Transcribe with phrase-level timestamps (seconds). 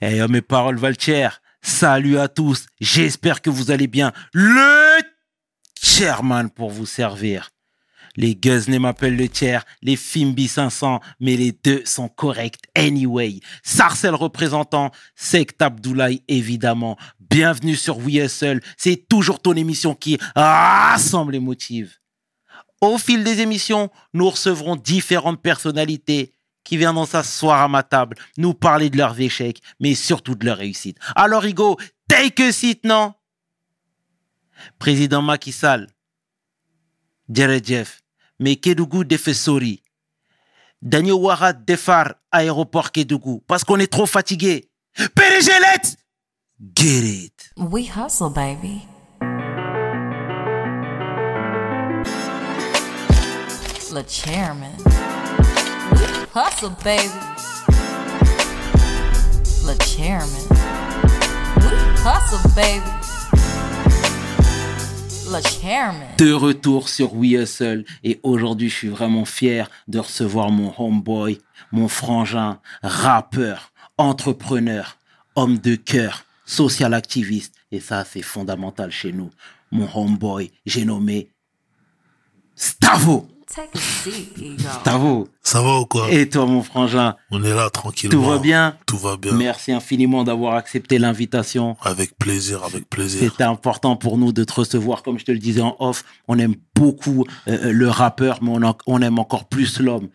[0.00, 1.28] Eh, oh, mes paroles Valtier,
[1.60, 4.12] salut à tous, j'espère que vous allez bien.
[4.32, 5.00] Le
[5.82, 7.50] chairman pour vous servir.
[8.14, 13.40] Les Guzney m'appellent le tiers, les Fimbi 500, mais les deux sont corrects anyway.
[13.64, 16.96] Sarcel représentant, Sect Abdoulaye évidemment.
[17.18, 22.00] Bienvenue sur Hustle, c'est toujours ton émission qui rassemble les motifs.
[22.80, 26.37] Au fil des émissions, nous recevrons différentes personnalités
[26.68, 30.58] qui viendront s'asseoir à ma table, nous parler de leurs échecs, mais surtout de leurs
[30.58, 30.98] réussites.
[31.16, 33.14] Alors, Hugo, take a seat, non?
[34.78, 35.86] Président Macky Sall,
[37.32, 38.02] Jeff,
[38.38, 39.82] mais Kedougou Defessori,
[40.82, 44.68] Daniel Ouarat Defar, aéroport Kedougou, parce qu'on est trop fatigué.
[44.98, 45.96] Let's
[46.74, 47.50] get it.
[47.56, 48.82] We hustle, baby.
[53.90, 54.76] Le chairman.
[66.16, 71.40] De retour sur We Hustle et aujourd'hui je suis vraiment fier de recevoir mon homeboy,
[71.72, 74.96] mon frangin, rappeur, entrepreneur,
[75.34, 79.32] homme de cœur, social activiste et ça c'est fondamental chez nous.
[79.72, 81.32] Mon homeboy, j'ai nommé
[82.54, 83.26] Stavo.
[83.54, 85.28] Take a Ego.
[85.42, 88.12] Ça va ou quoi Et toi mon frangin, On est là tranquillement.
[88.12, 89.32] tout va bien Tout va bien.
[89.32, 91.76] Merci infiniment d'avoir accepté l'invitation.
[91.82, 93.20] Avec plaisir, avec plaisir.
[93.20, 96.04] C'était important pour nous de te recevoir, comme je te le disais en off.
[96.28, 100.08] On aime beaucoup euh, le rappeur, mais on, en- on aime encore plus l'homme.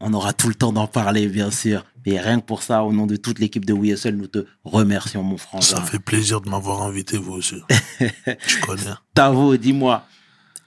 [0.00, 1.84] On aura tout le temps d'en parler, bien sûr.
[2.06, 4.46] Et rien que pour ça, au nom de toute l'équipe de We Hustle, nous te
[4.64, 5.76] remercions, mon frangin.
[5.76, 7.56] Ça fait plaisir de m'avoir invité, vous aussi.
[7.98, 8.82] tu connais.
[9.14, 10.02] Tavo, dis-moi,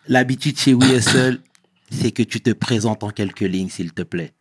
[0.08, 1.40] l'habitude chez Hustle,
[2.00, 4.34] c'est que tu te présentes en quelques lignes, s'il te plaît.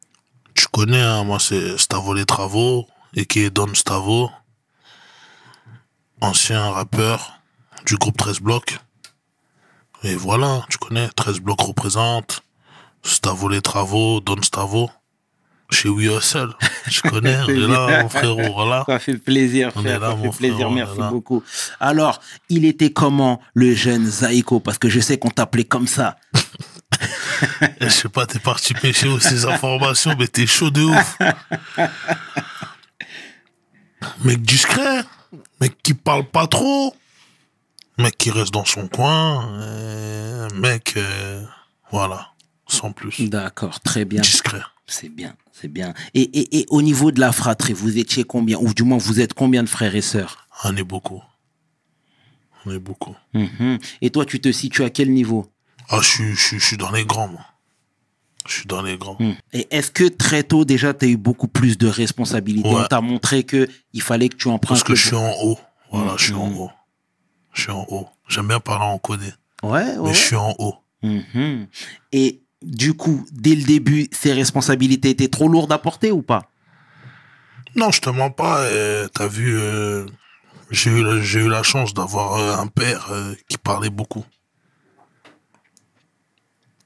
[0.55, 4.31] Tu connais, hein, moi c'est Stavo Les Travaux, et qui est Don Stavo.
[6.21, 7.41] Ancien rappeur
[7.87, 8.79] du groupe 13 blocs.
[10.05, 12.43] Et voilà, tu connais, 13 blocs représente.
[13.03, 14.91] Stavo Les Travaux, Don Stavo.
[15.71, 16.53] Chez We Hustle.
[16.91, 18.85] Tu connais, on est là, mon frérot, voilà.
[18.87, 19.97] Ça fait plaisir, On frère.
[19.97, 20.71] est là, ça fait plaisir.
[20.71, 21.43] Merci beaucoup.
[21.81, 26.17] Alors, il était comment, le jeune Zaiko Parce que je sais qu'on t'appelait comme ça.
[27.81, 31.19] Je sais pas, t'es parti pêcher aussi ces informations, mais t'es chaud de ouf.
[34.25, 35.05] Mec discret,
[35.61, 36.95] mec qui parle pas trop,
[37.99, 41.45] mec qui reste dans son coin, euh, mec, euh,
[41.91, 42.29] voilà,
[42.67, 43.29] sans plus.
[43.29, 44.23] D'accord, très bien.
[44.23, 44.63] Discret.
[44.87, 45.95] C'est bien, c'est bien.
[46.15, 49.21] Et, et, et au niveau de la fratrie, vous étiez combien Ou du moins, vous
[49.21, 50.47] êtes combien de frères et sœurs?
[50.65, 51.23] On est beaucoup.
[52.67, 53.17] On est beaucoup.
[53.35, 53.79] Mhm.
[54.03, 55.52] Et toi, tu te situes à quel niveau?
[55.93, 57.43] Ah, je suis, je suis, je suis dans les grands, moi.
[58.47, 59.17] Je suis dans les grands.
[59.21, 59.37] Mhm.
[59.53, 62.69] Et est-ce que très tôt, déjà, tu as eu beaucoup plus de responsabilités?
[62.69, 62.83] Ouais.
[62.83, 65.59] On t'a montré que il fallait que tu empruntes Parce que je suis en haut.
[65.93, 66.57] Voilà, je suis en Mhm.
[66.59, 66.71] haut.
[67.53, 68.09] Je suis en haut.
[68.29, 69.27] J'aime bien parler en codé,
[69.63, 69.97] Ouais, ouais.
[70.03, 70.75] mais je suis en haut.
[71.03, 71.67] Mhm.
[72.13, 76.49] Et du coup, dès le début, ces responsabilités étaient trop lourdes à porter ou pas?
[77.77, 78.61] Non, je te mens pas.
[78.63, 80.07] euh, T'as vu, euh,
[80.71, 84.25] j'ai eu, la- j'ai eu la chance d'avoir euh, un père euh, qui parlait beaucoup.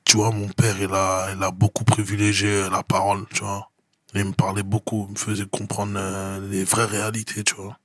[0.06, 3.72] Tu vois, mon père, il a, il a beaucoup privilégié la parole, tu vois.
[4.14, 7.76] Il me parlait beaucoup, il me faisait comprendre euh, les vraies réalités, tu vois.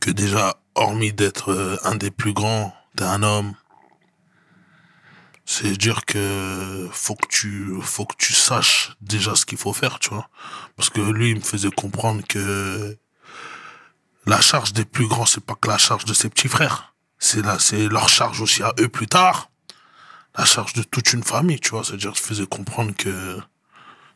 [0.00, 3.54] Que déjà, hormis d'être euh, un des plus grands, t'es un homme.
[5.44, 9.98] C'est dire que faut que tu, faut que tu saches déjà ce qu'il faut faire,
[9.98, 10.28] tu vois.
[10.76, 12.96] Parce que lui, il me faisait comprendre que
[14.26, 16.94] la charge des plus grands, c'est pas que la charge de ses petits frères.
[17.18, 19.50] C'est là, c'est leur charge aussi à eux plus tard.
[20.38, 21.82] La charge de toute une famille, tu vois.
[21.84, 23.38] C'est-à-dire, il faisait comprendre que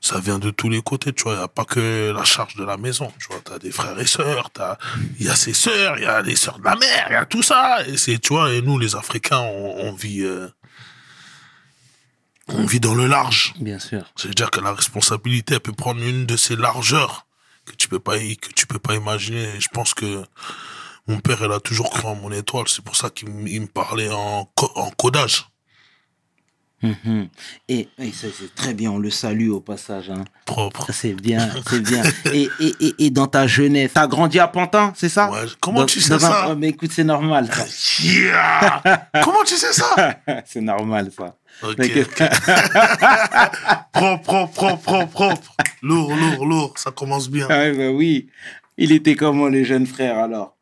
[0.03, 1.33] ça vient de tous les côtés, tu vois.
[1.35, 3.41] Il n'y a pas que la charge de la maison, tu vois.
[3.45, 4.77] T'as des frères et sœurs, t'as,
[5.19, 7.17] il y a ses sœurs, il y a les sœurs de la mère, il y
[7.17, 7.87] a tout ça.
[7.87, 10.49] Et c'est, tu vois, et nous, les Africains, on, on vit, euh,
[12.49, 13.55] on vit dans le large.
[13.61, 14.05] Bien sûr.
[14.17, 17.27] C'est-à-dire que la responsabilité, elle peut prendre une de ces largeurs
[17.65, 19.55] que tu peux pas, que tu peux pas imaginer.
[19.57, 20.25] Et je pense que
[21.07, 22.69] mon père, il a toujours cru en mon étoile.
[22.69, 25.47] C'est pour ça qu'il me parlait en, co- en codage.
[26.83, 27.29] Mhm.
[27.69, 30.09] Et, et ça, c'est très bien, on le salue au passage.
[30.11, 30.25] Hein.
[30.47, 30.87] Propre.
[30.93, 32.03] C'est bien, c'est bien.
[32.33, 35.31] Et, et, et, et dans ta jeunesse, t'as grandi à Pantin, c'est ça?
[35.31, 36.47] Ouais, comment Dans- tu sais un- ça?
[36.51, 37.51] Oh, Mais écoute, c'est normal.
[38.03, 38.83] Yeah
[39.23, 40.21] Comment tu sais ça?
[40.47, 41.37] C'est normal, ça.
[41.63, 41.77] Ok.
[41.77, 42.05] Que-
[43.93, 45.53] propre, propre, propre, propre, propre.
[45.83, 46.75] Lourd, lourd, lourd.
[46.79, 47.47] Ça commence bien.
[47.51, 48.29] Ah, bah oui.
[48.79, 50.57] Il était comment, les jeunes frères, alors?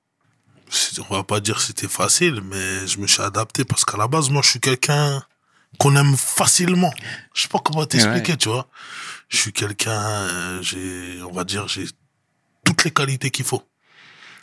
[1.09, 4.09] On va pas dire que c'était facile, mais je me suis adapté parce qu'à la
[4.09, 5.23] base, moi, je suis quelqu'un
[5.79, 6.93] qu'on aime facilement.
[7.35, 8.69] Je sais pas comment t'expliquer, tu vois.
[9.29, 11.87] Je suis quelqu'un, euh, j'ai, on va dire, j'ai
[12.65, 13.63] toutes les qualités qu'il faut.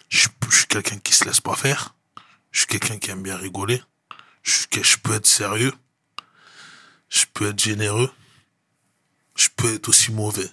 [0.09, 1.95] Je, je suis quelqu'un qui se laisse pas faire.
[2.51, 3.81] Je suis quelqu'un qui aime bien rigoler.
[4.43, 5.73] Je, je peux être sérieux.
[7.09, 8.11] Je peux être généreux.
[9.35, 10.49] Je peux être aussi mauvais.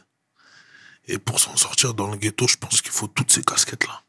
[1.06, 4.02] Et pour s'en sortir dans le ghetto, je pense qu'il faut toutes ces casquettes-là.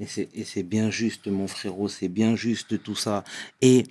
[0.00, 3.24] Et c'est, et c'est bien juste, mon frérot, c'est bien juste tout ça.
[3.60, 3.86] Et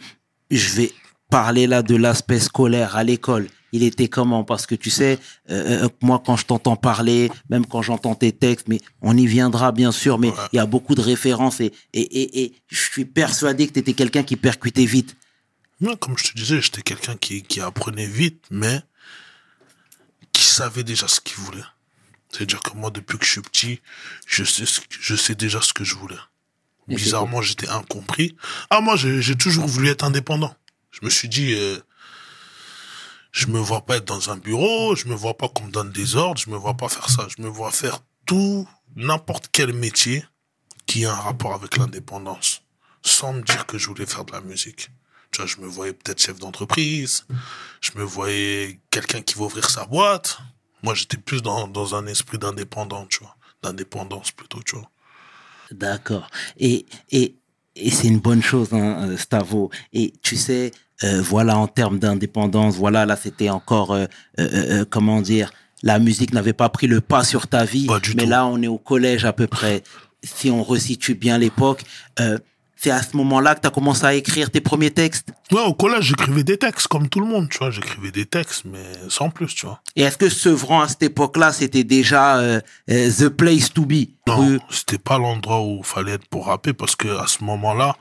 [0.57, 0.91] je vais
[1.29, 3.47] parler là de l'aspect scolaire à l'école.
[3.71, 4.43] Il était comment?
[4.43, 5.19] Parce que tu sais,
[5.51, 9.27] euh, euh, moi quand je t'entends parler, même quand j'entends tes textes, mais on y
[9.27, 12.79] viendra bien sûr, mais il y a beaucoup de références et, et, et, et je
[12.81, 15.15] suis persuadé que tu étais quelqu'un qui percutait vite.
[15.99, 18.81] Comme je te disais, j'étais quelqu'un qui, qui apprenait vite, mais
[20.33, 21.63] qui savait déjà ce qu'il voulait.
[22.31, 23.79] C'est-à-dire que moi, depuis que je suis petit,
[24.27, 26.17] je sais, ce que- je sais déjà ce que je voulais.
[26.95, 28.35] Bizarrement, j'étais incompris.
[28.69, 30.55] Ah, moi, j'ai j'ai toujours voulu être indépendant.
[30.91, 31.79] Je me suis dit, euh,
[33.31, 35.91] je me vois pas être dans un bureau, je me vois pas qu'on me donne
[35.91, 37.27] des ordres, je me vois pas faire ça.
[37.35, 40.25] Je me vois faire tout, n'importe quel métier
[40.85, 42.63] qui a un rapport avec l'indépendance,
[43.03, 44.89] sans me dire que je voulais faire de la musique.
[45.31, 47.27] Tu vois, je me voyais peut-être chef d'entreprise,
[47.81, 50.39] je me voyais quelqu'un qui va ouvrir sa boîte.
[50.81, 53.35] Moi, j'étais plus dans, dans un esprit d'indépendant, tu vois.
[53.61, 54.89] D'indépendance plutôt, tu vois.
[55.71, 56.29] D'accord.
[56.57, 57.35] Et, et,
[57.75, 59.69] et c'est une bonne chose, hein, euh, Stavo.
[59.93, 60.71] Et tu sais,
[61.03, 64.05] euh, voilà, en termes d'indépendance, voilà, là, c'était encore, euh,
[64.39, 64.49] euh,
[64.81, 65.51] euh, comment dire,
[65.83, 67.85] la musique n'avait pas pris le pas sur ta vie.
[67.85, 68.29] Pas du mais tout.
[68.29, 69.83] là, on est au collège à peu près.
[70.23, 71.83] Si on resitue bien l'époque,
[72.19, 72.37] euh,
[72.81, 75.33] c'est à ce moment-là que tu as commencé à écrire tes premiers textes.
[75.51, 77.71] Ouais, au collège, j'écrivais des textes comme tout le monde, tu vois.
[77.71, 79.81] J'écrivais des textes, mais sans plus, tu vois.
[79.97, 84.07] Et est-ce que Sevran, à cette époque-là, c'était déjà euh, euh, the place to be?
[84.27, 87.97] Non, c'était pas l'endroit où il fallait être pour rapper parce que à ce moment-là,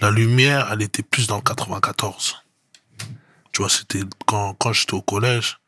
[0.00, 2.42] la lumière, elle était plus dans le 94.
[3.52, 5.58] Tu vois, c'était quand, quand j'étais au collège,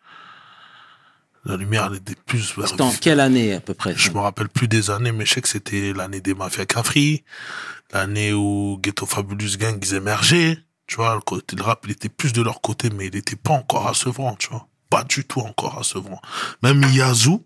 [1.46, 2.68] la lumière, elle était plus vers.
[2.68, 5.34] C'était en quelle année à peu près Je me rappelle plus des années, mais je
[5.34, 7.22] sais que c'était l'année des Mafias Cafri,
[7.92, 10.58] l'année où Ghetto Fabulous Gang ils émergeaient.
[10.88, 13.36] Tu vois, le côté de rap, il était plus de leur côté, mais il était
[13.36, 14.68] pas encore à Sevran, tu vois.
[14.90, 16.20] Pas du tout encore à Sevran.
[16.62, 17.44] Même Yazoo,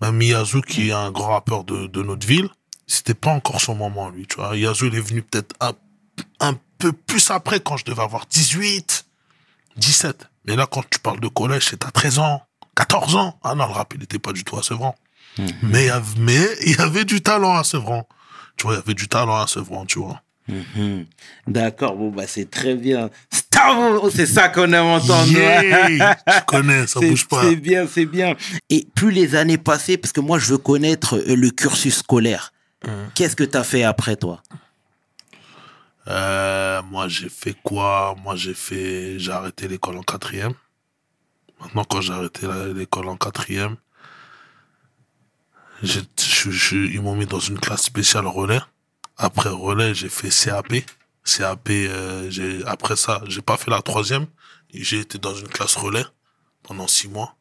[0.00, 2.48] même Yazoo, qui est un grand rappeur de, de notre ville,
[2.86, 4.56] c'était pas encore son moment, lui, tu vois.
[4.56, 5.72] Yazoo, il est venu peut-être un,
[6.40, 9.06] un peu plus après, quand je devais avoir 18,
[9.76, 10.28] 17.
[10.46, 12.45] Mais là, quand tu parles de collège, c'est à 13 ans,
[12.76, 13.38] 14 ans.
[13.42, 14.94] Ah non, le rap, il était pas du tout à Sevran.
[15.62, 18.06] Mais il y avait- mais il y avait du talent à Sevran.
[18.56, 20.22] Tu vois, il y avait du talent à Sevran, tu vois.
[20.48, 21.06] Mhm.
[21.48, 23.10] D'accord, bon, bah, c'est très bien.
[23.30, 25.26] Stavo, c'est ça qu'on aime entendre.
[25.32, 27.42] Yeah tu connais, ça C'est- bouge pas.
[27.42, 28.34] C'est bien, c'est bien.
[28.70, 32.52] Et plus les années passaient, parce que moi, je veux connaître euh, le cursus scolaire.
[32.86, 32.92] Hum.
[33.14, 34.40] Qu'est-ce que tu as fait après, toi?
[36.08, 38.14] Euh, moi, j'ai fait quoi?
[38.22, 40.52] Moi, j'ai fait, j'ai arrêté l'école en quatrième.
[41.60, 43.76] Maintenant, quand j'ai arrêté l'école en quatrième,
[45.82, 48.60] je- je- ils m'ont mis dans une classe spéciale relais.
[49.16, 50.84] Après relais, j'ai fait CAP.
[51.24, 54.26] CAP, euh, j'ai, après ça, j'ai pas fait la troisième.
[54.72, 56.04] J'ai été dans une classe relais
[56.62, 57.34] pendant six mois.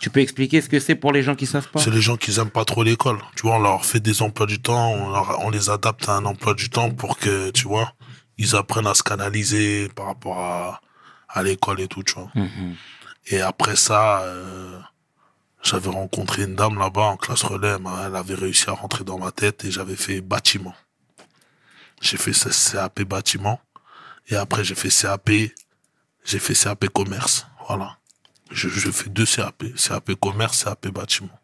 [0.00, 1.80] Tu peux expliquer ce que c'est pour les gens qui savent pas?
[1.80, 3.18] C'est les gens qui aiment pas trop l'école.
[3.34, 6.12] Tu vois, on leur fait des emplois du temps, on, leur- on les adapte à
[6.16, 7.92] un emploi du temps pour que, tu vois,
[8.38, 10.80] ils apprennent à se canaliser par rapport à,
[11.28, 12.30] à l'école et tout, tu vois.
[12.36, 12.76] Mhm.
[13.30, 14.80] Et après ça, euh,
[15.62, 17.76] j'avais rencontré une dame là-bas en classe relais,
[18.06, 20.74] elle avait réussi à rentrer dans ma tête et j'avais fait bâtiment.
[22.00, 23.60] J'ai fait CAP bâtiment
[24.28, 25.30] et après j'ai fait CAP,
[26.24, 27.98] j'ai fait CAP commerce, voilà.
[28.50, 31.38] Je, je fais deux CAP, CAP commerce, CAP bâtiment.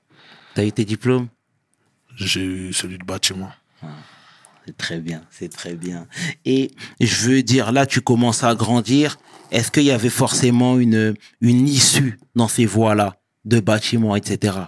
[0.55, 1.29] T'as eu tes diplômes?
[2.17, 3.51] J'ai eu celui de bâtiment.
[4.67, 6.07] C'est très bien, c'est très bien.
[6.45, 9.19] Et je veux dire, là, tu commences à grandir.
[9.51, 14.59] Est-ce qu'il y avait forcément une, une issue dans ces voies-là, de bâtiments, etc.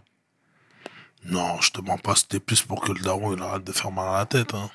[1.24, 3.90] Non, je te mens pas, c'était plus pour que le daron il arrête de faire
[3.90, 4.54] mal à la tête.
[4.54, 4.70] Hein.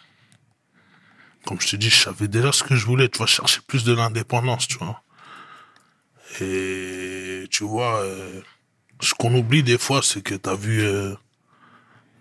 [1.46, 3.84] Comme je te dis, je savais déjà ce que je voulais, tu vois, chercher plus
[3.84, 5.02] de l'indépendance, tu vois.
[6.42, 8.42] Et tu vois, euh,
[9.02, 11.16] ce qu'on oublie des fois, c'est que t'as vu, euh,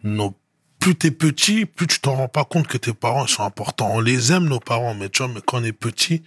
[0.04, 0.34] nos...
[0.80, 3.90] plus t'es petit, plus tu t'en rends pas compte que tes parents sont importants.
[3.92, 6.22] On les aime, nos parents, mais tu vois, mais quand on est petit,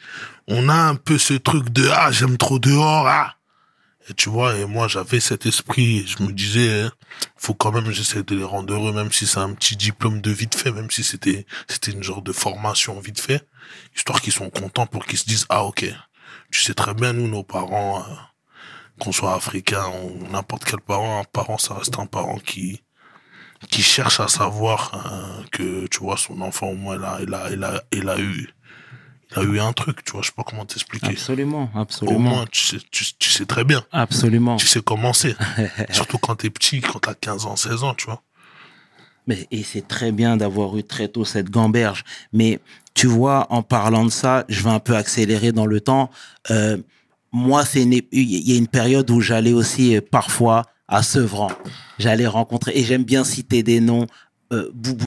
[0.48, 3.36] on a un peu ce truc de, ah, j'aime trop dehors, ah.
[4.10, 6.92] Et tu vois, et moi, j'avais cet esprit, je me disais, hein,
[7.38, 10.30] faut quand même, j'essaie de les rendre heureux, même si c'est un petit diplôme de
[10.30, 13.48] vite fait, même si c'était, c'était une genre de formation vite fait,
[13.96, 15.86] histoire qu'ils sont contents pour qu'ils se disent, ah, ok,
[16.52, 18.14] tu sais très bien, nous, nos parents, euh,
[19.00, 22.83] qu'on soit africain ou n'importe quel parent, un parent, ça reste un parent qui,
[23.70, 27.34] qui cherche à savoir euh, que, tu vois, son enfant, au moins, il a, il
[27.34, 28.50] a, il a, il a eu,
[29.32, 31.12] il a eu un truc, tu vois, je sais pas comment t'expliquer.
[31.12, 32.20] Absolument, Au absolument.
[32.20, 33.84] moins, tu sais, tu, tu sais très bien.
[33.92, 34.58] Absolument.
[34.58, 35.36] Tu sais comment c'est.
[35.92, 38.22] Surtout quand t'es petit, quand t'as 15 ans, 16 ans, tu vois.
[39.28, 42.04] Mais, et c'est très bien d'avoir eu très tôt cette gamberge.
[42.34, 42.60] Mais
[42.94, 46.10] tu vois, en parlant de ça, je vais un peu accélérer dans le temps.
[46.52, 46.78] Euh,
[47.32, 51.52] moi, c'est il y a une période où j'allais aussi euh, parfois à Sevran.
[52.00, 54.08] J'allais rencontrer, et j'aime bien citer des noms,
[54.52, 55.06] euh, Boubou,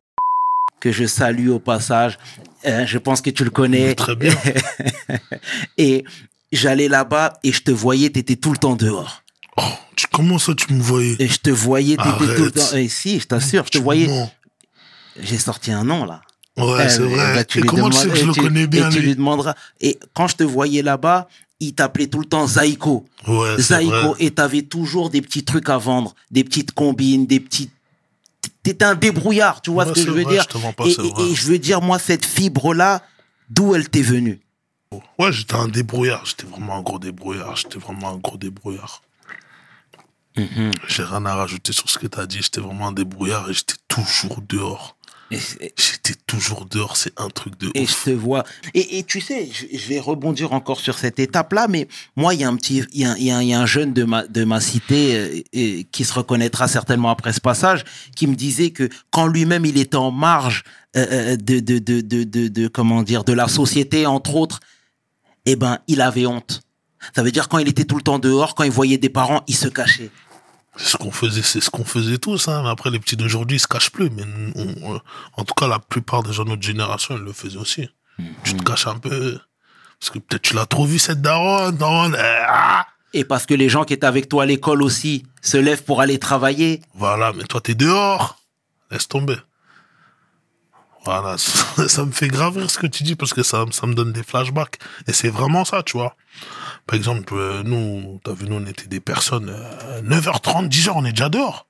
[0.80, 2.18] que je salue au passage.
[2.66, 3.94] Euh, je pense que tu le connais.
[3.94, 4.34] Très bien.
[5.78, 6.04] Et
[6.52, 9.22] j'allais là-bas et je te voyais, tu étais tout le temps dehors.
[9.56, 9.62] Oh,
[9.94, 11.16] tu, comment ça, tu me voyais?
[11.18, 12.72] Et je te voyais, tu étais tout le temps.
[12.74, 14.08] Et si, je t'assure, je te Tu voyais.
[15.20, 16.22] J'ai sorti un nom là.
[16.58, 17.34] Ouais, Eh, c'est eh, vrai.
[17.34, 18.98] bah, tu et comment tu sais que je et le tu- connais bien, Et tu
[19.00, 19.06] lui?
[19.08, 19.54] lui demanderas.
[19.80, 21.28] Et quand je te voyais là-bas,
[21.60, 23.06] il t'appelait tout le temps Zaiko.
[23.26, 24.16] Ouais, Zaiko.
[24.18, 27.70] Et t'avais toujours des petits trucs à vendre, des petites combines, des petits.
[28.62, 30.44] T'étais un débrouillard, tu vois Ouais, ce que je veux vrai, dire.
[30.52, 33.02] je pas, et, et- je veux dire, moi, cette fibre-là,
[33.48, 34.40] d'où elle t'est venue?
[35.18, 36.24] Ouais, j'étais un débrouillard.
[36.26, 37.56] J'étais vraiment un gros débrouillard.
[37.56, 39.02] J'étais vraiment un gros débrouillard.
[40.36, 40.70] Mhm.
[40.88, 42.40] J'ai rien à rajouter sur ce que t'as dit.
[42.42, 44.95] J'étais vraiment un débrouillard et j'étais toujours dehors.
[45.30, 46.96] J'étais toujours dehors.
[46.96, 48.44] C'est un truc de Et je te vois.
[48.74, 52.40] Et, et tu sais, je, je vais rebondir encore sur cette étape-là, mais moi, il
[52.40, 54.04] y a un petit, il y a, y a- il y a un jeune de
[54.04, 58.70] ma, de ma cité euh, qui se reconnaîtra certainement après ce passage, qui me disait
[58.70, 60.62] que quand lui-même il était en marge
[60.96, 64.60] euh, euh, de, de, de, de, de, de- comment dire, de la société, entre autres,
[65.44, 66.62] eh ben, il avait honte.
[67.14, 69.42] Ça veut dire quand il était tout le temps dehors, quand il voyait des parents,
[69.46, 70.10] il se cachait.
[70.76, 72.48] C'est ce qu'on faisait, c'est ce qu'on faisait tous.
[72.48, 72.62] Hein.
[72.62, 74.10] Mais Après, les petits d'aujourd'hui, ils se cachent plus.
[74.10, 74.22] Mais
[74.54, 75.00] on- on-
[75.36, 77.88] en tout cas, la plupart des gens de notre génération, ils le faisaient aussi.
[78.44, 79.38] Tu te caches un peu.
[80.00, 81.76] Parce que peut-être tu l'as trop vu, cette daronne.
[81.76, 85.24] daronne eh, ah Et parce que les gens qui étaient avec toi à l'école aussi
[85.40, 86.82] se lèvent pour aller travailler.
[86.94, 88.38] Voilà, mais toi, t'es dehors.
[88.90, 89.36] Laisse tomber.
[91.06, 93.94] Voilà, ça, me fait grave rire ce que tu dis parce que ça, ça me
[93.94, 94.80] donne des flashbacks.
[95.06, 96.16] Et c'est vraiment ça, tu vois.
[96.84, 101.04] Par exemple, euh, nous, t'as vu, nous, on était des personnes, euh, 9h30, 10h, on
[101.04, 101.68] est déjà dehors.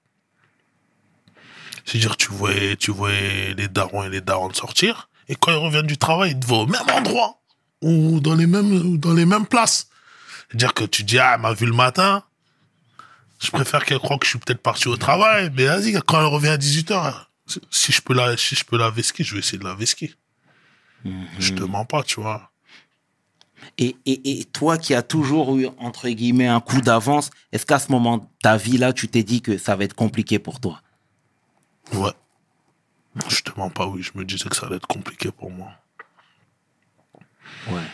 [1.84, 5.86] C'est-à-dire, tu voyais, tu voyais les darons et les darons sortir, et quand ils reviennent
[5.86, 7.42] du travail, ils te voient au même endroit,
[7.82, 9.88] ou dans les mêmes, dans les mêmes places.
[10.48, 12.24] C'est-à-dire que tu dis, ah, elle m'a vu le matin,
[13.44, 16.26] je préfère qu'elle croie que je suis peut-être parti au travail, mais vas-y, quand elle
[16.26, 17.25] revient à 18h,
[17.70, 20.14] si je peux la, si je peux la vesquer, je vais essayer de la vesquer.
[21.38, 22.50] Je te mens pas, tu vois.
[23.78, 27.78] Et, et, et toi qui as toujours eu, entre guillemets, un coup d'avance, est-ce qu'à
[27.78, 30.82] ce moment de ta vie-là, tu t'es dit que ça va être compliqué pour toi?
[31.92, 32.12] Ouais.
[33.28, 35.70] Je te mens pas, oui, je me disais que ça allait être compliqué pour moi.
[37.68, 37.86] Ouais.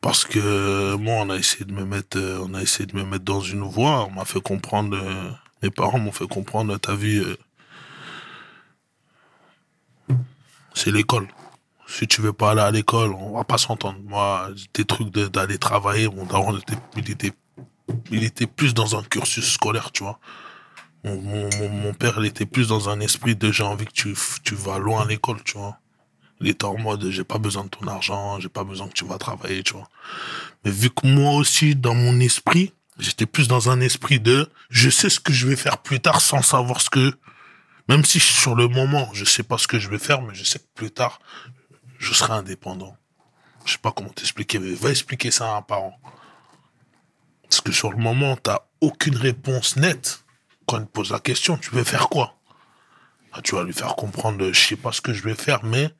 [0.00, 3.04] Parce que moi, on a essayé de me mettre, euh, on a essayé de me
[3.04, 4.04] mettre dans une voie.
[4.04, 5.30] On m'a fait comprendre, euh,
[5.62, 7.36] mes parents m'ont fait comprendre, ta vie, euh,
[10.74, 11.28] c'est l'école.
[11.86, 13.98] Si tu veux pas aller à l'école, on va pas s'entendre.
[14.04, 17.32] Moi, des trucs d'aller travailler, mon daron était, il était,
[18.10, 20.18] il était plus dans un cursus scolaire, tu vois.
[21.04, 24.16] Mon, mon, mon- père, il était plus dans un esprit de j'ai envie que tu,
[24.42, 25.78] tu vas loin à l'école, tu vois.
[26.40, 29.04] Il était en mode j'ai pas besoin de ton argent, j'ai pas besoin que tu
[29.04, 29.88] vas travailler, tu vois.
[30.64, 34.90] Mais vu que moi aussi, dans mon esprit, j'étais plus dans un esprit de je
[34.90, 37.12] sais ce que je vais faire plus tard sans savoir ce que.
[37.88, 40.44] Même si sur le moment, je sais pas ce que je vais faire, mais je
[40.44, 41.20] sais que plus tard,
[41.98, 42.96] je serai indépendant.
[43.66, 45.98] Je sais pas comment t'expliquer, mais va expliquer ça à un parent.
[47.42, 50.24] Parce que sur le moment, t'as aucune réponse nette.
[50.66, 52.38] Quand il te pose la question, tu veux faire quoi?
[53.32, 55.90] Ah, Tu vas lui faire comprendre, je sais pas ce que je vais faire, mais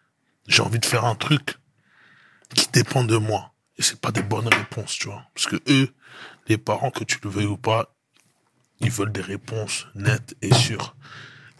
[0.46, 1.58] j'ai envie de faire un truc
[2.54, 3.52] qui dépend de moi.
[3.76, 5.24] Et c'est pas des bonnes réponses, tu vois.
[5.34, 5.92] Parce que eux,
[6.46, 7.94] les parents, que tu le veuilles ou pas,
[8.80, 10.94] ils veulent des réponses nettes et sûres.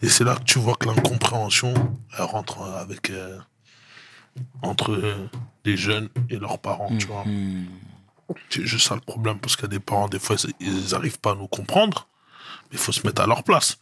[0.01, 1.73] Et c'est là que tu vois que l'incompréhension,
[2.17, 3.39] elle rentre avec, euh,
[4.61, 5.29] entre euh,
[5.63, 7.23] les jeunes et leurs parents, tu vois.
[7.25, 7.65] Hmm.
[8.49, 11.19] C'est juste ça le problème, parce qu'il y a des parents, des fois, ils n'arrivent
[11.19, 12.07] pas à nous comprendre,
[12.63, 13.77] mais il faut se mettre à leur place.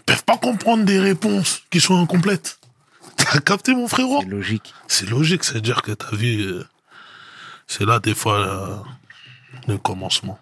[0.00, 2.58] Ils peuvent pas comprendre des réponses qui sont incomplètes.
[3.16, 4.20] T'as capté, mon frérot?
[4.22, 4.74] C'est logique.
[4.88, 6.66] C'est logique, c'est-à-dire que ta vie, euh,
[7.66, 8.76] c'est là, des fois, euh,
[9.68, 10.38] le commencement.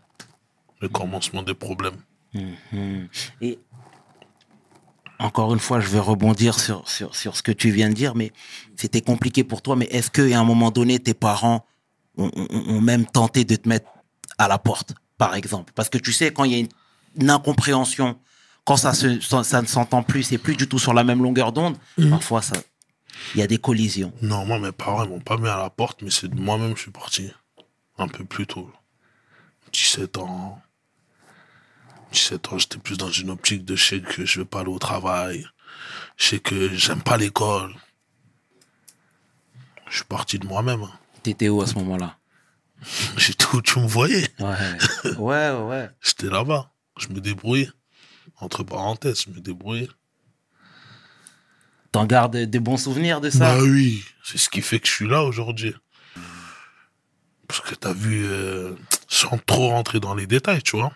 [0.81, 1.97] Le commencement des problèmes.
[2.35, 3.09] Mhm.
[3.41, 3.59] Et
[5.19, 8.15] encore une fois, je vais rebondir sur, sur, sur ce que tu viens de dire,
[8.15, 8.33] mais
[8.77, 9.75] c'était compliqué pour toi.
[9.77, 11.65] Mais est-ce qu'à un moment donné, tes parents
[12.17, 13.89] ont, ont- ont même tenté de te mettre
[14.39, 15.73] à la porte, par exemple?
[15.75, 16.69] Parce que tu sais, quand il y a une,
[17.21, 18.19] une incompréhension,
[18.65, 21.23] quand ça, se, ça, ça ne s'entend plus, c'est plus du tout sur la même
[21.23, 21.77] longueur d'onde,
[22.11, 22.57] parfois, ça,
[23.35, 24.13] il y a des collisions.
[24.23, 26.77] Non, moi, mes parents, ils m'ont pas mis à la porte, mais c'est moi-même que
[26.79, 27.31] je suis parti.
[27.99, 28.71] Un peu plus tôt.
[29.73, 30.61] 17 ans.
[32.13, 34.71] 17 ans, j'étais plus dans une optique de je sais que je vais pas aller
[34.71, 35.47] au travail.
[36.17, 37.75] Je sais que j'aime pas l'école.
[39.89, 40.83] Je suis parti de moi-même.
[40.83, 40.93] hein.
[41.23, 42.17] T'étais où à ce moment-là?
[43.17, 44.29] J'étais où tu me voyais?
[44.39, 45.13] Ouais.
[45.19, 45.91] ouais, ouais.
[46.01, 46.71] J'étais là-bas.
[46.99, 47.71] Je me débrouillais.
[48.41, 49.89] Entre parenthèses, je me débrouillais.
[51.93, 53.57] T'en gardes des bons souvenirs de ça?
[53.57, 55.75] Bah oui, c'est ce qui fait que je suis là aujourd'hui.
[57.49, 58.75] Parce que t'as vu, euh,
[59.09, 60.93] sans trop rentrer dans les détails, tu vois.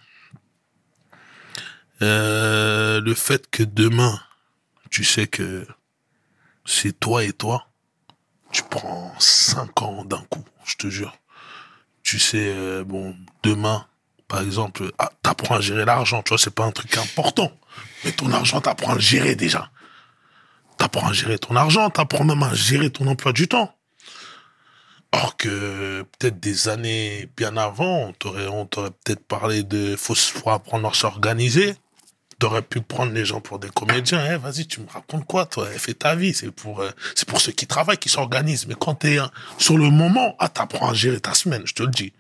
[2.03, 4.21] Euh, le fait que demain,
[4.91, 5.67] tu sais que
[6.65, 7.69] c'est toi et toi,
[8.51, 11.17] tu prends cinq ans d'un coup, je te jure.
[12.03, 13.87] Tu sais, euh, bon, demain,
[14.27, 17.53] par exemple, ah, t'apprends à gérer l'argent, tu vois, c'est pas un truc important.
[18.05, 19.71] Mais ton argent, t'apprends à le gérer déjà.
[20.79, 23.77] T'apprends à gérer ton argent, t'apprends même à gérer ton emploi du temps.
[25.13, 30.51] Or que peut-être des années bien avant, on t'aurait, on peut-être parlé de faut, faut
[30.51, 31.77] apprendre à s'organiser.
[32.43, 34.21] T'aurais pu prendre les gens pour des comédiens.
[34.33, 35.65] Eh, vas-y, tu me racontes quoi, toi?
[35.79, 36.35] Fais ta vie.
[36.35, 36.91] C'est pour, euh,
[37.29, 38.67] pour ceux qui travaillent, qui s'organisent.
[38.67, 39.27] Mais quand t'es euh,
[39.59, 42.13] sur le moment, ah, t'apprends à gérer ta semaine, je te le dis.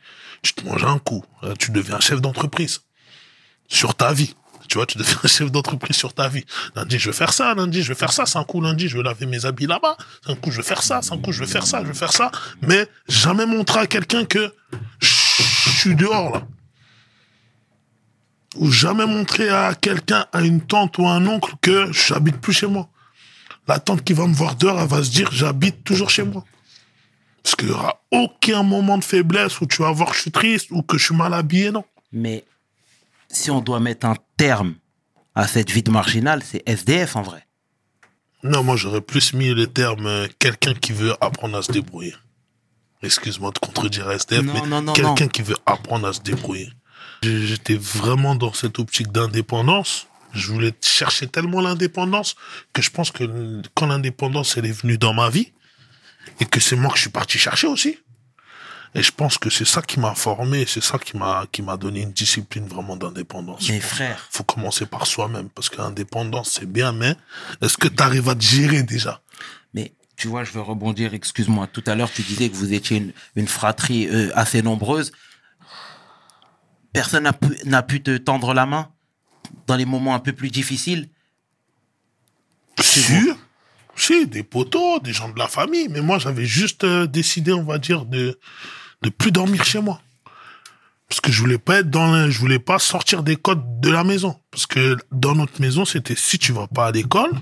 [0.42, 1.24] Tu te manges un coup.
[1.42, 2.82] Euh, tu deviens chef d'entreprise.
[3.66, 4.36] Sur ta vie.
[4.68, 6.44] Tu vois, tu deviens chef d'entreprise sur ta vie.
[6.76, 7.52] Lundi, je vais faire ça.
[7.54, 8.24] Lundi, je vais faire ça.
[8.24, 9.96] C'est un coup, lundi, je vais laver mes habits là-bas.
[10.24, 11.00] C'est un coup, je vais faire ça.
[11.02, 11.82] C'est un coup, je vais faire ça.
[11.82, 12.30] Je vais faire ça.
[12.60, 14.54] Mais jamais montrer à quelqu'un que
[15.00, 15.08] je
[15.80, 16.42] suis dehors, là.
[18.56, 22.52] Ou jamais montrer à quelqu'un, à une tante ou à un oncle que j'habite plus
[22.52, 22.88] chez moi.
[23.66, 26.44] La tante qui va me voir dehors, elle va se dire, j'habite toujours chez moi.
[27.42, 30.30] Parce qu'il y aura aucun moment de faiblesse où tu vas voir que je suis
[30.30, 31.84] triste ou que je suis mal habillé, non.
[32.12, 32.44] Mais
[33.28, 34.74] si on doit mettre un terme
[35.34, 37.46] à cette vie de marginal, c'est SDF en vrai.
[38.42, 42.14] Non, moi j'aurais plus mis le terme euh, quelqu'un qui veut apprendre à se débrouiller.
[43.02, 46.68] Excuse-moi de contredire SDF, Non, mais quelqu'un qui veut apprendre à se débrouiller.
[47.22, 50.08] J'étais vraiment dans cette optique d'indépendance.
[50.32, 52.36] Je voulais chercher tellement l'indépendance
[52.72, 55.52] que je pense que quand l'indépendance elle est venue dans ma vie
[56.40, 57.98] et que c'est moi que je suis parti chercher aussi.
[58.94, 61.76] Et je pense que c'est ça qui m'a formé, c'est ça qui m'a qui m'a
[61.76, 63.68] donné une discipline vraiment d'indépendance.
[63.68, 67.14] Mais frère, faut commencer par soi-même parce que l'indépendance c'est bien, mais
[67.62, 69.22] est-ce que tu arrives à te gérer déjà?
[69.74, 71.68] Mais tu vois, je veux rebondir, excuse-moi.
[71.68, 75.12] Tout à l'heure, tu disais que vous étiez une, une fratrie euh, assez nombreuse.
[76.92, 77.30] Personne
[77.64, 78.90] n'a pu, te tendre la main
[79.66, 81.08] dans les moments un peu plus difficiles.
[82.80, 83.00] Si,
[83.94, 87.64] si, des potos, des gens de la famille, mais moi j'avais juste euh, décidé, on
[87.64, 88.38] va dire, de
[89.02, 90.00] de plus dormir chez moi.
[91.08, 93.90] Parce que je voulais pas être dans le- je voulais pas sortir des codes de
[93.90, 94.38] la maison.
[94.50, 97.32] Parce que dans notre maison, c'était si tu vas pas à l'école,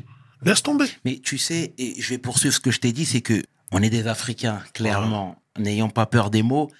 [0.42, 0.86] laisse tomber.
[1.04, 3.82] Mais tu sais, et je vais poursuivre ce que je t'ai dit, c'est que on
[3.82, 5.40] est des Africains, clairement.
[5.58, 6.70] N'ayons pas peur des mots.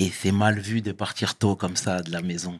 [0.00, 2.58] Et c'est mal vu de partir tôt comme ça de la maison.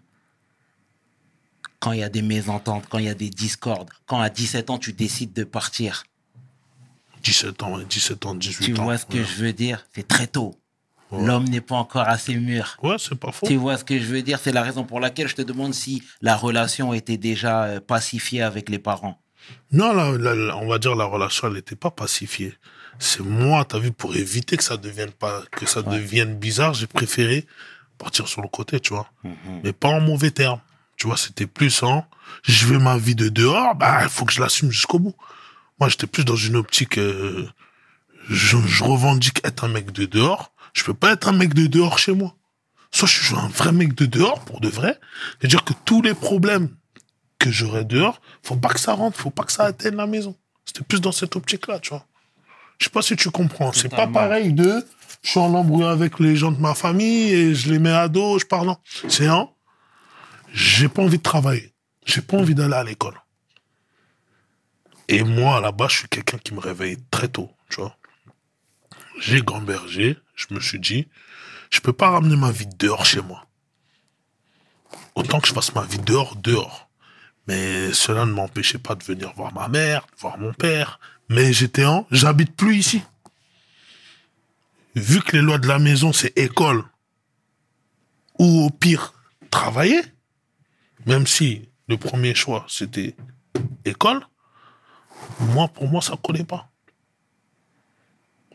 [1.80, 4.68] Quand il y a des mésententes, quand il y a des discordes, quand à 17
[4.70, 6.04] ans tu décides de partir,
[7.22, 8.84] 17 ans, ouais, 17 ans, 18 tu ans.
[8.84, 9.24] vois ce que ouais.
[9.24, 9.86] je veux dire?
[9.94, 10.54] C'est très tôt.
[11.10, 11.26] Ouais.
[11.26, 12.76] L'homme n'est pas encore assez mûr.
[12.82, 13.46] Ouais, c'est pas faux.
[13.46, 14.38] Tu vois ce que je veux dire?
[14.38, 18.42] C'est la raison pour laquelle je te demande si la relation était déjà euh, pacifiée
[18.42, 19.20] avec les parents.
[19.72, 22.54] Non, on va dire la relation, elle n'était pas pacifiée.
[23.02, 25.96] C'est moi, t'as vu, pour éviter que ça devienne pas, que ça Ouais.
[25.96, 27.46] devienne bizarre, j'ai préféré
[27.98, 29.10] partir sur le côté, tu vois.
[29.24, 29.32] Mhm.
[29.64, 30.60] Mais pas en mauvais termes.
[30.96, 32.06] Tu vois, c'était plus en,
[32.42, 35.14] je veux ma vie de dehors, bah, il faut que je l'assume jusqu'au bout.
[35.78, 37.48] Moi, j'étais plus dans une optique, euh,
[38.28, 40.52] je, je revendique être un mec de dehors.
[40.74, 42.36] Je peux pas être un mec de dehors chez moi.
[42.92, 44.98] Soit je suis un vrai mec de dehors, pour de vrai.
[45.40, 46.68] C'est-à-dire que tous les problèmes
[47.38, 50.36] que j'aurais dehors, faut pas que ça rentre, faut pas que ça atteigne la maison.
[50.66, 52.04] C'était plus dans cette optique-là, tu vois.
[52.80, 53.72] Je sais pas si tu comprends.
[53.72, 54.84] C'est pas pareil de,
[55.22, 58.08] je suis en embrouille avec les gens de ma famille et je les mets à
[58.08, 58.74] dos, je parle.
[59.06, 59.50] C'est un,
[60.52, 61.74] j'ai pas envie de travailler.
[62.06, 63.20] J'ai pas envie d'aller à l'école.
[65.08, 67.96] Et moi, là-bas, je suis quelqu'un qui me réveille très tôt, tu vois.
[69.20, 71.06] J'ai gambergé, je me suis dit,
[71.70, 73.44] je peux pas ramener ma vie dehors chez moi.
[75.14, 76.88] Autant que je fasse ma vie dehors, dehors.
[77.46, 80.98] Mais cela ne m'empêchait pas de venir voir ma mère, de voir mon père.
[81.30, 83.02] Mais j'étais en, j'habite plus ici.
[84.96, 86.84] Vu que les lois de la maison, c'est école,
[88.40, 89.14] ou au pire,
[89.48, 90.02] travailler,
[91.06, 93.14] même si le premier choix, c'était
[93.84, 94.26] école,
[95.38, 96.68] moi, pour moi, ça collait pas.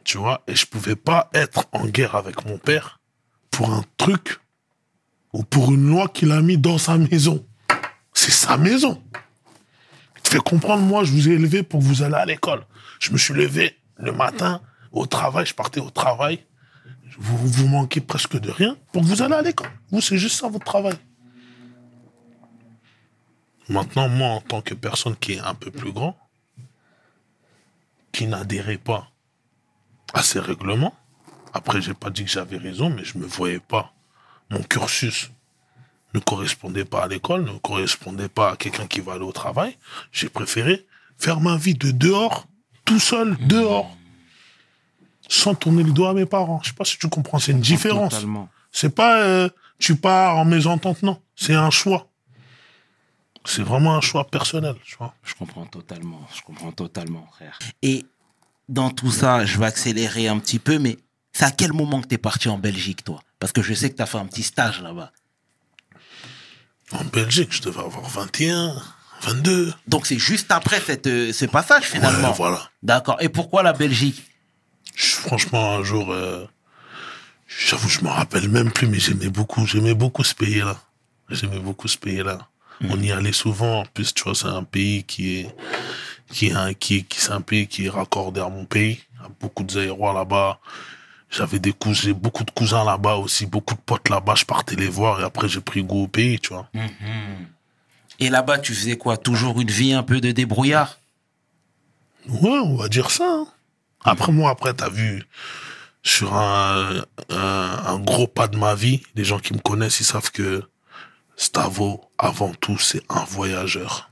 [0.04, 3.00] Tu vois, et je pouvais pas être en guerre avec mon père
[3.52, 4.42] pour un truc
[5.32, 7.48] ou pour une loi qu'il a mis dans sa maison.
[8.14, 9.02] C'est sa maison.
[10.40, 12.66] Comprendre, moi, je vous ai élevé pour vous allez à l'école.
[13.00, 16.44] Je me suis levé le matin au travail, je partais au travail.
[17.18, 19.70] Vous vous manquez presque de rien pour que vous allez à l'école.
[19.92, 20.96] Vous, c'est juste ça votre travail.
[23.70, 26.18] Maintenant, moi, en tant que personne qui est un peu plus grand,
[28.12, 29.10] qui n'adhérait pas
[30.14, 30.94] à ces règlements,
[31.56, 33.94] Après, j'ai pas dit que j'avais raison, mais je me voyais pas.
[34.50, 35.32] Mon cursus
[36.16, 39.78] ne correspondait pas à l'école, ne correspondait pas à quelqu'un qui va aller au travail.
[40.12, 40.86] J'ai préféré
[41.18, 42.48] faire ma vie de dehors,
[42.84, 43.96] tout seul, dehors,
[45.28, 46.60] sans tourner le doigt à mes parents.
[46.64, 48.14] Je sais pas si tu comprends, c'est une différence.
[48.14, 48.50] Totalement.
[48.72, 49.50] C'est pas euh,
[49.80, 51.22] tu pars en mésentente, non.
[51.36, 52.08] C'est un choix.
[53.44, 55.14] C'est vraiment un choix personnel, tu vois.
[55.24, 56.22] Je comprends totalement.
[56.36, 57.60] Je comprends totalement, frère.
[57.82, 58.06] Et
[58.70, 60.98] dans tout ça, je vais accélérer un petit peu, mais
[61.32, 63.22] c'est à quel moment que t'es parti en Belgique, toi?
[63.40, 65.12] Parce que je sais que t'as fait un petit stage là-bas.
[66.92, 68.76] En Belgique, je devais avoir 21,
[69.24, 69.74] 22.
[69.88, 72.30] Donc c'est juste après cette, euh, ce passage finalement.
[72.30, 72.70] Ouais, voilà.
[72.84, 73.18] D'accord.
[73.22, 74.24] Et pourquoi la Belgique?
[74.96, 76.46] Je- franchement, un jour, euh,
[77.48, 80.78] j'avoue, je me rappelle même plus, mais j'aimais beaucoup, j'aimais beaucoup ce pays-là.
[81.30, 82.48] J'aimais beaucoup ce pays-là.
[82.90, 83.82] On y allait souvent.
[83.82, 85.56] En plus, tu vois, c'est un pays qui est,
[86.32, 89.00] qui est un, qui est- qui, c'est un pays qui est raccordé à mon pays.
[89.16, 89.66] Il y a beaucoup
[90.14, 90.60] là-bas.
[91.36, 94.36] J'avais des cousins, beaucoup de cousins là-bas aussi, beaucoup de potes là-bas.
[94.36, 96.70] Je partais les voir et après j'ai pris goût au pays, tu vois.
[98.20, 99.18] Et là-bas, tu faisais quoi?
[99.18, 100.98] Toujours une vie un peu de débrouillard?
[102.30, 103.28] Ouais, on va dire ça.
[103.30, 103.48] hein.
[104.06, 105.24] Après, moi, après, t'as vu,
[106.04, 110.06] sur un, un, un gros pas de ma vie, les gens qui me connaissent, ils
[110.06, 110.64] savent que
[111.36, 114.10] Stavo, avant tout, c'est un voyageur.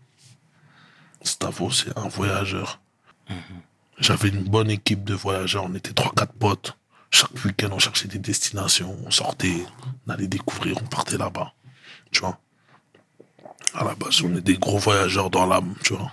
[1.21, 2.81] Stavo, c'est un voyageur.
[3.97, 5.63] J'avais une bonne équipe de voyageurs.
[5.63, 6.75] On était trois, quatre potes.
[7.13, 8.97] Chaque week-end, on cherchait des destinations.
[9.06, 9.63] On sortait,
[10.08, 11.54] on allait découvrir, on partait là-bas.
[12.12, 12.39] Tu vois.
[13.76, 16.12] À la base, on est des gros voyageurs dans l'âme, tu vois.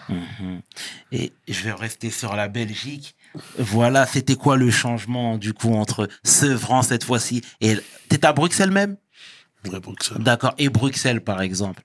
[1.11, 3.17] Et je vais rester sur la Belgique.
[3.59, 7.79] Voilà, c'était quoi le changement du coup entre Sevran cette fois-ci et
[8.11, 8.99] t'es à Bruxelles même?
[9.73, 10.19] Ouais, Bruxelles.
[10.19, 10.53] D'accord.
[10.59, 11.83] Et Bruxelles par exemple.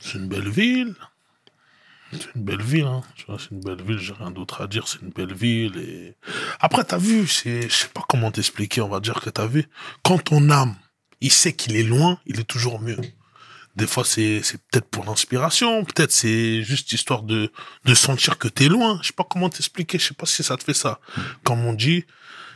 [0.00, 0.96] C'est une belle ville.
[2.12, 3.02] C'est une belle ville, hein.
[3.16, 5.76] Tu vois, c'est une belle ville, j'ai rien d'autre à dire, c'est une belle ville.
[5.78, 6.14] Et...
[6.60, 9.66] Après, t'as vu, c'est, je sais pas comment t'expliquer, on va dire que t'as vu.
[10.02, 10.74] Quand ton âme,
[11.20, 12.98] il sait qu'il est loin, il est toujours mieux.
[13.76, 17.50] Des fois, c'est, c'est peut-être pour l'inspiration, peut-être c'est juste histoire de,
[17.86, 18.98] de sentir que t'es loin.
[19.00, 21.00] Je sais pas comment t'expliquer, je sais pas si ça te fait ça.
[21.42, 22.04] Comme on dit,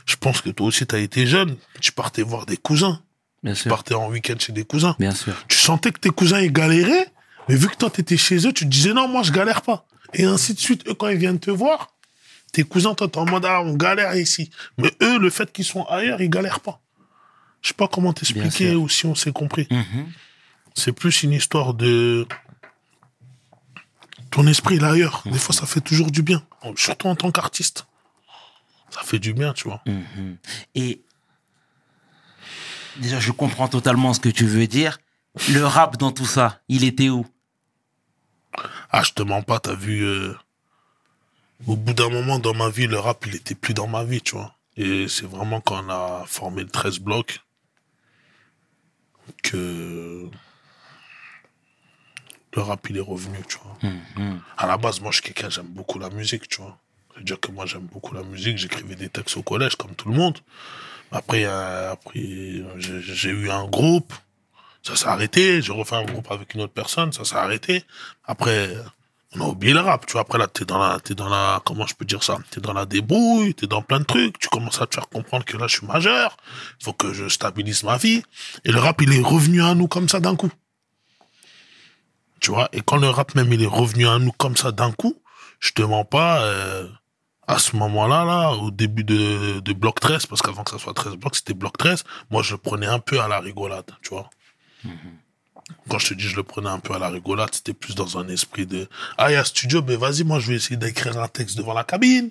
[0.04, 3.00] je pense que toi aussi t'as été jeune, tu partais voir des cousins,
[3.42, 3.70] Bien tu sûr.
[3.70, 5.32] partais en week-end chez des cousins Bien sûr.
[5.48, 7.08] tu sentais que tes cousins ils galéraient,
[7.48, 9.86] mais vu que toi t'étais chez eux, tu te disais non, moi je galère pas.
[10.14, 11.92] Et ainsi de suite, eux quand ils viennent te voir,
[12.52, 14.50] tes cousins, toi t'es en mode ah, on galère ici.
[14.78, 16.80] Mais eux, le fait qu'ils sont ailleurs, ils galèrent pas.
[17.66, 19.66] Je sais pas comment t'expliquer ou si on s'est compris.
[19.70, 20.06] Mhm.
[20.74, 22.26] C'est plus une histoire de.
[24.30, 25.22] Ton esprit il est ailleurs.
[25.26, 26.46] Des fois, ça fait toujours du bien.
[26.76, 27.86] Surtout en tant qu'artiste.
[28.90, 29.82] Ça fait du bien, tu vois.
[29.86, 30.36] Mhm.
[30.74, 31.02] Et
[32.98, 34.98] déjà, je comprends totalement ce que tu veux dire.
[35.50, 37.26] Le rap dans tout ça, il était où?
[38.90, 40.02] Ah, je te mens pas, t'as vu.
[40.04, 40.34] euh,
[41.66, 44.20] Au bout d'un moment dans ma vie, le rap, il était plus dans ma vie,
[44.22, 44.54] tu vois.
[44.76, 47.40] Et c'est vraiment quand on a formé le 13 blocs
[49.42, 50.28] que
[52.54, 53.90] le rap, il est revenu, tu vois.
[54.16, 54.40] Mhm.
[54.56, 56.78] À la base, moi, je suis quelqu'un, j'aime beaucoup la musique, tu vois.
[57.14, 58.56] C'est-à-dire que moi, j'aime beaucoup la musique.
[58.58, 60.38] J'écrivais des textes au collège, comme tout le monde.
[61.12, 62.20] Après, après
[62.78, 64.12] j'ai eu un groupe.
[64.86, 65.60] Ça s'est arrêté.
[65.62, 67.12] J'ai refait un groupe avec une autre personne.
[67.12, 67.82] Ça s'est arrêté.
[68.24, 68.70] Après,
[69.34, 70.06] on a oublié le rap.
[70.06, 72.38] Tu vois, après, là, t'es dans la, t'es dans la, comment je peux dire ça?
[72.50, 73.52] T'es dans la débrouille.
[73.54, 74.38] T'es dans plein de trucs.
[74.38, 76.36] Tu commences à te faire comprendre que là, je suis majeur.
[76.80, 78.22] Il faut que je stabilise ma vie.
[78.64, 80.52] Et le rap, il est revenu à nous comme ça d'un coup.
[82.38, 84.92] Tu vois, et quand le rap même il est revenu à nous comme ça d'un
[84.92, 85.16] coup,
[85.58, 86.86] je te mens pas, euh,
[87.48, 90.94] à ce moment-là, là, au début de, de Bloc 13, parce qu'avant que ça soit
[90.94, 94.28] 13 blocs, c'était Bloc 13, moi je prenais un peu à la rigolade, tu vois.
[95.88, 98.18] Quand je te dis je le prenais un peu à la rigolade, c'était plus dans
[98.18, 101.20] un esprit de Ah, il y a studio, mais vas-y, moi je vais essayer d'écrire
[101.20, 102.30] un texte devant la cabine.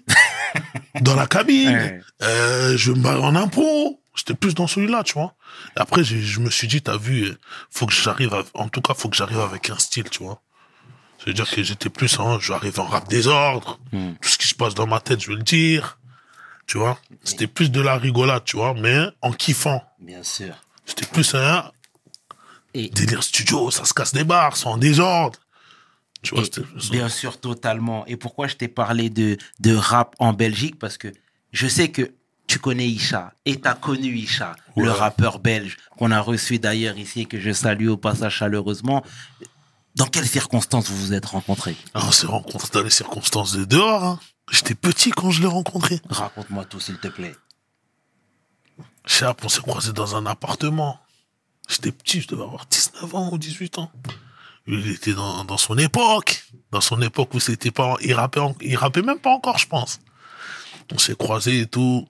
[1.02, 1.70] dans la cabine.
[1.70, 2.02] Ouais.
[2.24, 4.02] Euh, je me barre en impro.
[4.16, 5.34] J'étais plus dans celui-là, tu vois.
[5.76, 7.34] Et après, je me suis dit, t'as vu,
[7.70, 10.42] faut que j'arrive, en tout cas, faut que j'arrive avec un style, tu vois.
[11.18, 13.80] C'est-à-dire que j'étais plus, hein, j'arrive en rap désordre.
[13.92, 14.14] Mm.
[14.22, 16.00] Tout ce qui se passe dans ma tête, je vais le dire.
[16.68, 16.98] Tu vois.
[17.24, 19.84] C'était plus de la rigolade, tu vois, mais en kiffant.
[20.00, 20.56] Bien sûr.
[20.86, 21.72] C'était plus un
[22.76, 25.40] Et, délire studio, ça se casse des barres, c'est en désordre.
[26.22, 26.44] Tu vois,
[26.92, 28.06] bien sûr, totalement.
[28.06, 30.78] Et pourquoi je t'ai parlé de, de rap en Belgique?
[30.78, 31.08] Parce que
[31.54, 32.12] je sais que
[32.48, 37.22] tu connais Isha et t'as connu Isha, le rappeur belge qu'on a reçu d'ailleurs ici
[37.22, 39.06] et que je salue au passage chaleureusement.
[39.96, 41.78] Dans quelles circonstances vous vous êtes rencontrés?
[41.94, 44.20] Ah, on s'est rencontrés dans les circonstances de dehors, hein.
[44.52, 46.02] J'étais petit quand je l'ai rencontré.
[46.10, 47.36] Raconte-moi tout, s'il te plaît.
[49.06, 51.00] Chap, on s'est croisés dans un appartement.
[51.68, 53.92] J'étais petit, je devais avoir 19 ans ou 18 ans.
[54.68, 56.44] Il était dans, dans son époque.
[56.72, 60.00] Dans son époque où c'était pas, il rappait, il rappait même pas encore, je pense.
[60.92, 62.08] On s'est croisés et tout.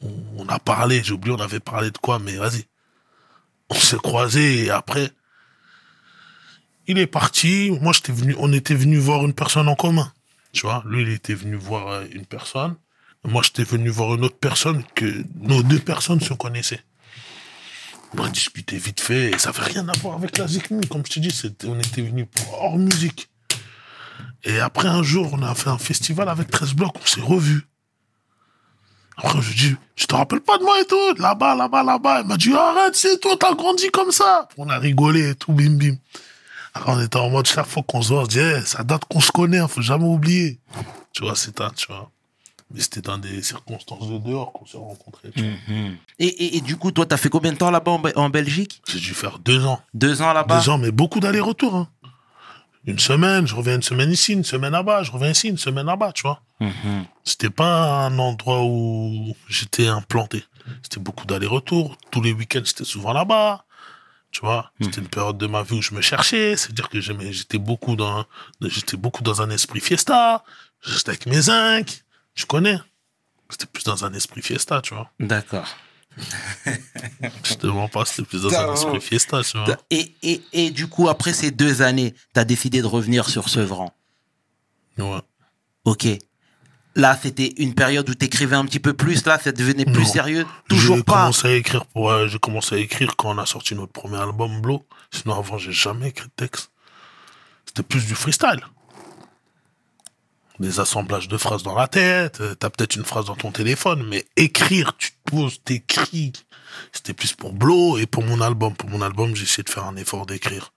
[0.00, 2.64] on, on a parlé, j'ai oublié, on avait parlé de quoi, mais vas-y.
[3.70, 5.10] On s'est croisés et après,
[6.86, 7.70] il est parti.
[7.80, 10.12] Moi, j'étais venu, on était venu voir une personne en commun.
[10.52, 12.76] Tu vois, lui, il était venu voir euh, une personne.
[13.24, 16.84] Moi, j'étais venu voir une autre personne que nos deux personnes se connaissaient.
[18.16, 20.86] On a discuté vite fait ça avait rien à voir avec la Zikmi.
[20.86, 23.28] Comme je te dis, on était venu pour hors musique.
[24.44, 27.66] Et après, un jour, on a fait un festival avec 13 blocs, on s'est revus.
[29.16, 32.20] Après, je dis, je te rappelle pas de moi et tout, là-bas, là-bas, là-bas.
[32.22, 34.48] Il m'a dit, arrête, c'est toi, t'as grandi comme ça.
[34.58, 35.96] On a rigolé et tout, bim, bim.
[36.86, 39.04] On était en mode, chaque fois qu'on se voit, on se dit, Eh, ça date
[39.06, 40.58] qu'on se connaît, hein, faut jamais oublier.
[41.12, 42.10] Tu vois, c'est un, tu vois.
[42.70, 45.30] Mais c'était dans des circonstances de dehors qu'on s'est rencontrés.
[45.36, 45.52] tu vois.
[45.68, 45.96] Mhm.
[46.18, 48.30] Et, et, et du coup, toi, t'as fait combien de temps là-bas en, Be- en
[48.30, 48.82] Belgique?
[48.88, 49.80] J'ai dû faire deux ans.
[49.92, 50.58] Deux ans là-bas?
[50.60, 51.74] Deux ans, mais beaucoup d'allers-retours.
[51.76, 51.88] Hein.
[52.86, 55.86] Une semaine, je reviens une semaine ici, une semaine là-bas, je reviens ici, une semaine
[55.86, 56.42] là-bas, tu vois.
[56.60, 57.04] Mhm.
[57.22, 60.44] C'était pas un endroit où j'étais implanté.
[60.82, 61.96] C'était beaucoup d'allers-retours.
[62.10, 63.64] Tous les week-ends, c'était souvent là-bas.
[64.32, 66.56] Tu vois, c'était une période de ma vie où je me cherchais.
[66.56, 68.24] C'est-à-dire que j'aimais- j'étais beaucoup dans,
[68.62, 70.42] j'étais beaucoup dans un esprit fiesta.
[70.82, 72.03] J'étais avec mes zincs.
[72.34, 72.78] Tu connais.
[73.50, 75.10] C'était plus dans un esprit fiesta, tu vois.
[75.20, 75.66] D'accord.
[77.44, 79.76] Je te mens pas, c'était plus dans un esprit fiesta, tu vois.
[79.90, 83.92] Et, et, et du coup, après ces deux années, t'as décidé de revenir sur Sevran.
[84.98, 85.20] Ouais.
[85.84, 86.06] Ok.
[86.96, 89.26] Là, c'était une période où t'écrivais un petit peu plus.
[89.26, 90.12] Là, ça devenait plus Non.
[90.12, 90.46] sérieux.
[90.68, 91.12] Toujours J'ai pas.
[91.14, 94.18] commencé à écrire pour, euh, j'ai commencé à écrire quand on a sorti notre premier
[94.18, 94.86] album, Blow.
[95.10, 96.70] Sinon, avant, j'ai jamais écrit de texte.
[97.66, 98.60] C'était plus du freestyle.
[100.60, 104.06] Des assemblages de phrases dans la tête, euh, t'as peut-être une phrase dans ton téléphone,
[104.08, 106.32] mais écrire, tu te poses, t'écris.
[106.92, 108.74] C'était plus pour Blow et pour mon album.
[108.74, 110.72] Pour mon album, j'ai essayé de faire un effort d'écrire.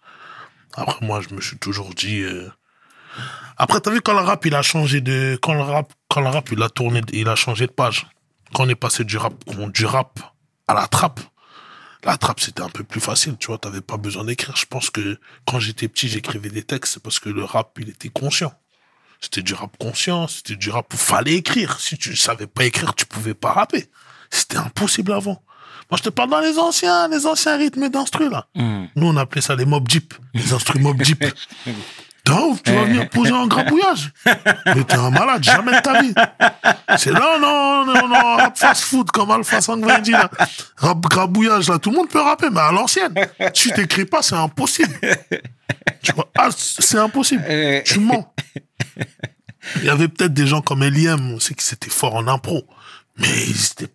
[0.74, 2.50] Après, moi, je me suis toujours dit, euh,
[3.58, 6.30] après, t'as vu quand le rap, il a changé de, quand le rap, quand le
[6.30, 8.08] rap, il a tourné, il a changé de page.
[8.54, 9.34] Quand on est passé du rap,
[9.74, 10.20] du rap
[10.68, 11.20] à la trappe,
[12.04, 14.56] la trappe, c'était un peu plus facile, tu vois, t'avais pas besoin d'écrire.
[14.56, 18.10] Je pense que quand j'étais petit, j'écrivais des textes, parce que le rap, il était
[18.10, 18.54] conscient.
[19.20, 21.80] C'était du rap conscient, c'était du rap où fallait écrire.
[21.80, 23.90] Si tu savais pas écrire, tu pouvais pas rapper.
[24.30, 25.42] C'était impossible avant.
[25.90, 28.48] Moi, je te parle dans les anciens, les anciens rythmes d'instru, là.
[28.56, 28.90] Mhm.
[28.96, 31.24] Nous, on appelait ça les mob jeep, les instruments mob jeep.
[32.30, 34.12] Ouf, tu vas venir poser un grabouillage.
[34.26, 36.14] Mais t'es un malade, jamais de ta vie.
[36.98, 40.30] C'est là, non, non, non, rap fast food comme Alpha 5 dit, là.
[40.76, 43.14] Rap grabouillage, là, tout le monde peut rapper, mais à l'ancienne.
[43.54, 44.94] Si t'écris pas, c'est impossible.
[46.02, 47.44] Tu vois, ah, c'est impossible.
[47.86, 48.34] Tu mens.
[49.78, 52.66] Il y avait peut-être des gens comme Eliem, on sait que c'était fort en impro.
[53.18, 53.92] Mais c'était-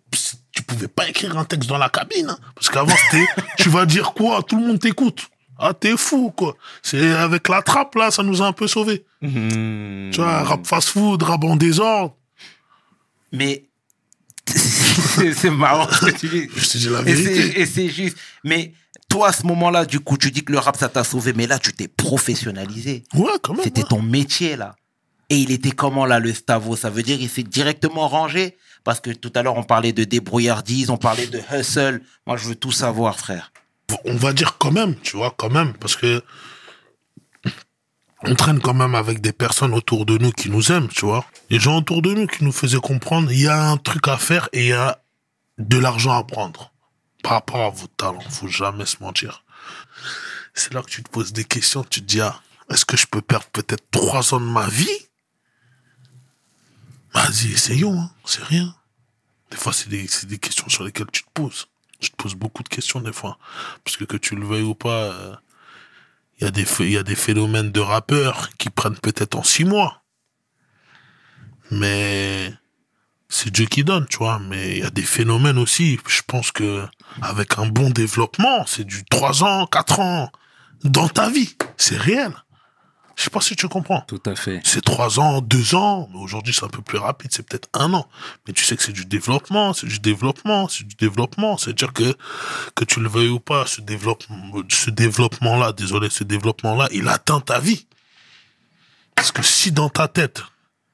[0.51, 2.29] tu pouvais pas écrire un texte dans la cabine.
[2.29, 2.37] hein.
[2.55, 3.25] parce qu'avant, c'était,
[3.57, 4.43] tu vas dire quoi?
[4.43, 5.27] Tout le monde t'écoute.
[5.57, 6.55] Ah, t'es fou, quoi.
[6.81, 9.05] C'est avec la trappe, là, ça nous a un peu sauvés.
[9.21, 10.09] Mhm.
[10.11, 12.15] Tu vois, rap fast-food, rap en désordre.
[13.31, 13.65] Mais
[14.47, 16.49] c'est marrant ce que tu dis.
[16.55, 17.59] Je te dis la vérité.
[17.61, 18.17] Et c'est juste.
[18.43, 18.73] Mais
[19.13, 21.33] toi, à ce moment-là, du coup, tu dis que le rap, ça t'a sauvé.
[21.33, 23.03] Mais là, tu t'es professionnalisé.
[23.13, 23.63] Ouais, quand même.
[23.63, 23.87] C'était ouais.
[23.87, 24.75] ton métier, là.
[25.29, 26.75] Et il était comment, là, le Stavo?
[26.75, 28.57] Ça veut dire il s'est directement rangé?
[28.83, 32.01] Parce que tout à l'heure, on parlait de débrouillardise, on parlait de hustle.
[32.25, 33.53] Moi, je veux tout savoir, frère.
[34.03, 36.23] on va dire quand même, tu vois, quand même, parce que
[38.23, 41.23] on traîne quand même avec des personnes autour de nous qui nous aiment, tu vois.
[41.51, 44.17] Les gens autour de nous qui nous faisaient comprendre, il y a un truc à
[44.17, 44.99] faire et il y a
[45.59, 46.72] de l'argent à prendre
[47.23, 48.19] par rapport à vos talents.
[48.29, 49.43] Faut jamais se mentir.
[50.53, 53.07] C'est là que tu te poses des questions, tu te dis, ah, est-ce que je
[53.07, 55.07] peux perdre peut-être trois ans de ma vie?
[57.13, 58.75] Vas-y, essayons, hein, c'est rien.
[59.49, 61.67] Des fois, c'est des, des questions sur lesquelles tu te poses.
[61.99, 63.37] Tu te poses beaucoup de questions des fois.
[63.83, 65.35] Parce que tu le veuilles ou pas, euh,
[66.39, 69.35] il y, a des ph- il y a des phénomènes de rappeurs qui prennent peut-être
[69.35, 70.01] en six mois.
[71.71, 72.53] Mais
[73.33, 74.39] c'est Dieu qui donne, tu vois.
[74.39, 75.99] Mais il y a des phénomènes aussi.
[76.07, 76.85] Je pense que
[77.21, 80.31] avec un bon développement, c'est du trois ans, quatre ans
[80.83, 81.55] dans ta vie.
[81.77, 82.31] C'est réel.
[83.15, 84.01] Je sais pas si tu comprends.
[84.01, 84.61] Tout à fait.
[84.63, 87.93] C'est trois ans, deux ans, mais aujourd'hui c'est un peu plus rapide, c'est peut-être un
[87.93, 88.07] an.
[88.47, 91.57] Mais tu sais que c'est du développement, c'est du développement, c'est du développement.
[91.57, 92.15] C'est-à-dire que,
[92.75, 97.39] que tu le veuilles ou pas, ce développement, ce développement-là, désolé, ce développement-là, il atteint
[97.39, 97.87] ta vie.
[99.15, 100.43] Parce que si dans ta tête,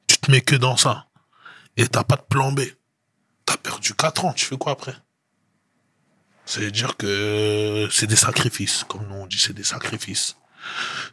[0.07, 1.05] tu te mets que dans ça,
[1.79, 2.61] et t'as pas de plan B,
[3.45, 4.95] t'as perdu quatre ans, tu fais quoi après?
[6.45, 10.35] C'est-à-dire que c'est des sacrifices, comme nous on dit, c'est des sacrifices.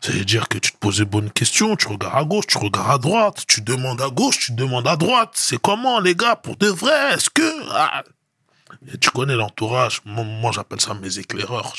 [0.01, 2.99] C'est-à-dire que tu te poses des bonnes questions, tu regardes à gauche, tu regardes à
[2.99, 5.31] droite, tu demandes à gauche, tu demandes à droite.
[5.35, 7.15] C'est comment, les gars, pour de vrai?
[7.15, 7.71] Est-ce que...
[7.71, 8.03] Ah.
[9.01, 10.01] Tu connais l'entourage.
[10.05, 11.75] Moi, j'appelle ça mes éclaireurs.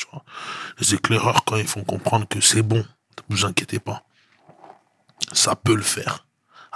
[0.80, 4.04] Les éclaireurs, quand ils font comprendre que c'est bon, ne vous inquiétez pas.
[5.34, 6.27] Ça peut le faire.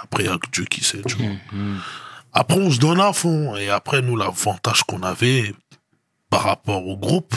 [0.02, 1.32] Après, il y a que Dieu qui sait, tu vois.
[2.32, 3.56] Après, on se donne à fond.
[3.56, 5.54] Et après, nous, l'avantage qu'on avait
[6.30, 7.34] par rapport au groupe,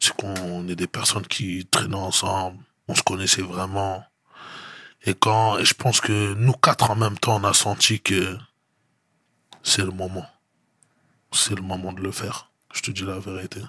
[0.00, 2.58] c'est qu'on est des personnes qui traînaient ensemble.
[2.88, 4.02] On se connaissait vraiment.
[5.04, 8.36] Et quand, et je pense que nous quatre en même temps, on a senti que
[9.62, 10.26] c'est le moment.
[11.32, 12.50] C'est le moment de le faire.
[12.74, 13.60] Je te dis la vérité.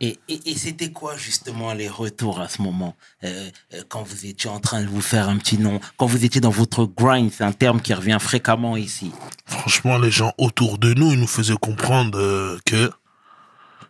[0.00, 4.26] Et, et, et c'était quoi justement les retours à ce moment euh, euh, quand vous
[4.26, 7.30] étiez en train de vous faire un petit nom, quand vous étiez dans votre grind,
[7.32, 9.12] c'est un terme qui revient fréquemment ici.
[9.46, 12.90] Franchement, les gens autour de nous, ils nous faisaient comprendre euh, que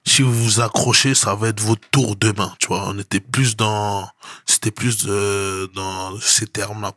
[0.04, 2.54] si vous vous accrochez, ça va être votre tour demain.
[2.58, 4.08] Tu vois, on était plus dans,
[4.46, 6.92] c'était plus dans ces termes-là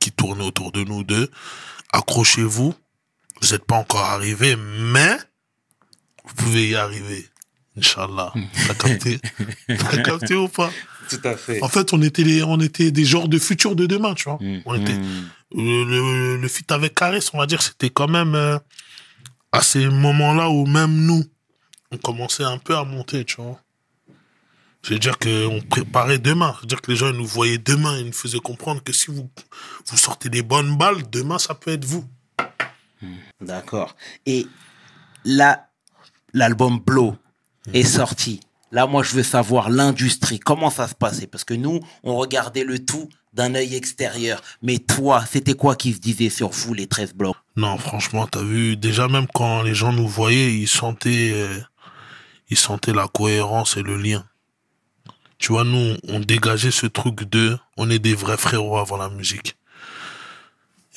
[0.00, 1.30] qui tournaient autour de nous deux.
[1.92, 2.74] Accrochez-vous.
[3.40, 5.16] Vous n'êtes pas encore arrivé, mais
[6.24, 7.28] vous pouvez y arriver.
[7.76, 8.32] Inch'Allah.
[8.66, 9.20] T'as capté?
[9.66, 10.70] T'as capté ou pas?
[11.08, 11.62] Tout à fait.
[11.62, 14.38] En fait, on était les, on était des genres de futurs de demain, tu vois.
[14.40, 15.30] Mm, On était, mm.
[15.54, 18.58] le, le, avec Caris, on va dire, c'était quand même euh,
[19.52, 21.24] à ces moments-là où même nous,
[21.90, 23.60] on commençait un peu à monter, tu vois.
[24.82, 26.54] C'est-à-dire qu'on préparait demain.
[26.58, 27.96] C'est-à-dire que les gens ils nous voyaient demain.
[27.98, 29.30] Ils nous faisaient comprendre que si vous,
[29.86, 32.04] vous sortez des bonnes balles, demain, ça peut être vous.
[33.40, 33.96] D'accord.
[34.26, 34.46] Et
[35.24, 35.68] là,
[36.34, 37.16] l'album Blow
[37.72, 38.40] est sorti.
[38.72, 40.40] Là, moi, je veux savoir l'industrie.
[40.40, 44.42] Comment ça se passait Parce que nous, on regardait le tout d'un œil extérieur.
[44.62, 47.36] Mais toi, c'était quoi qui se disait sur vous, les 13 blocs?
[47.56, 51.60] Non, franchement, t'as vu, déjà même quand les gens nous voyaient, ils sentaient, euh,
[52.48, 54.24] ils sentaient la cohérence et le lien.
[55.38, 59.08] Tu vois, nous, on dégageait ce truc de, on est des vrais frérots avant la
[59.08, 59.56] musique.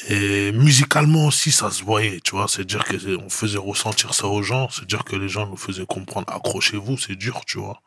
[0.10, 4.28] Et musicalement aussi, ça se voyait, tu vois, c'est-à-dire que c'est- on faisait ressentir ça
[4.28, 7.82] aux gens, c'est-à-dire que les gens nous faisaient comprendre, accrochez-vous, c'est dur, tu vois.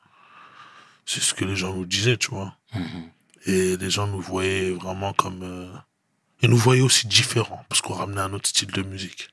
[1.06, 2.54] C'est ce que les gens nous disaient, tu vois.
[3.46, 5.72] Et les gens nous voyaient vraiment comme, euh,
[6.42, 9.30] ils nous voyaient aussi différents, parce qu'on ramenait un autre style de musique.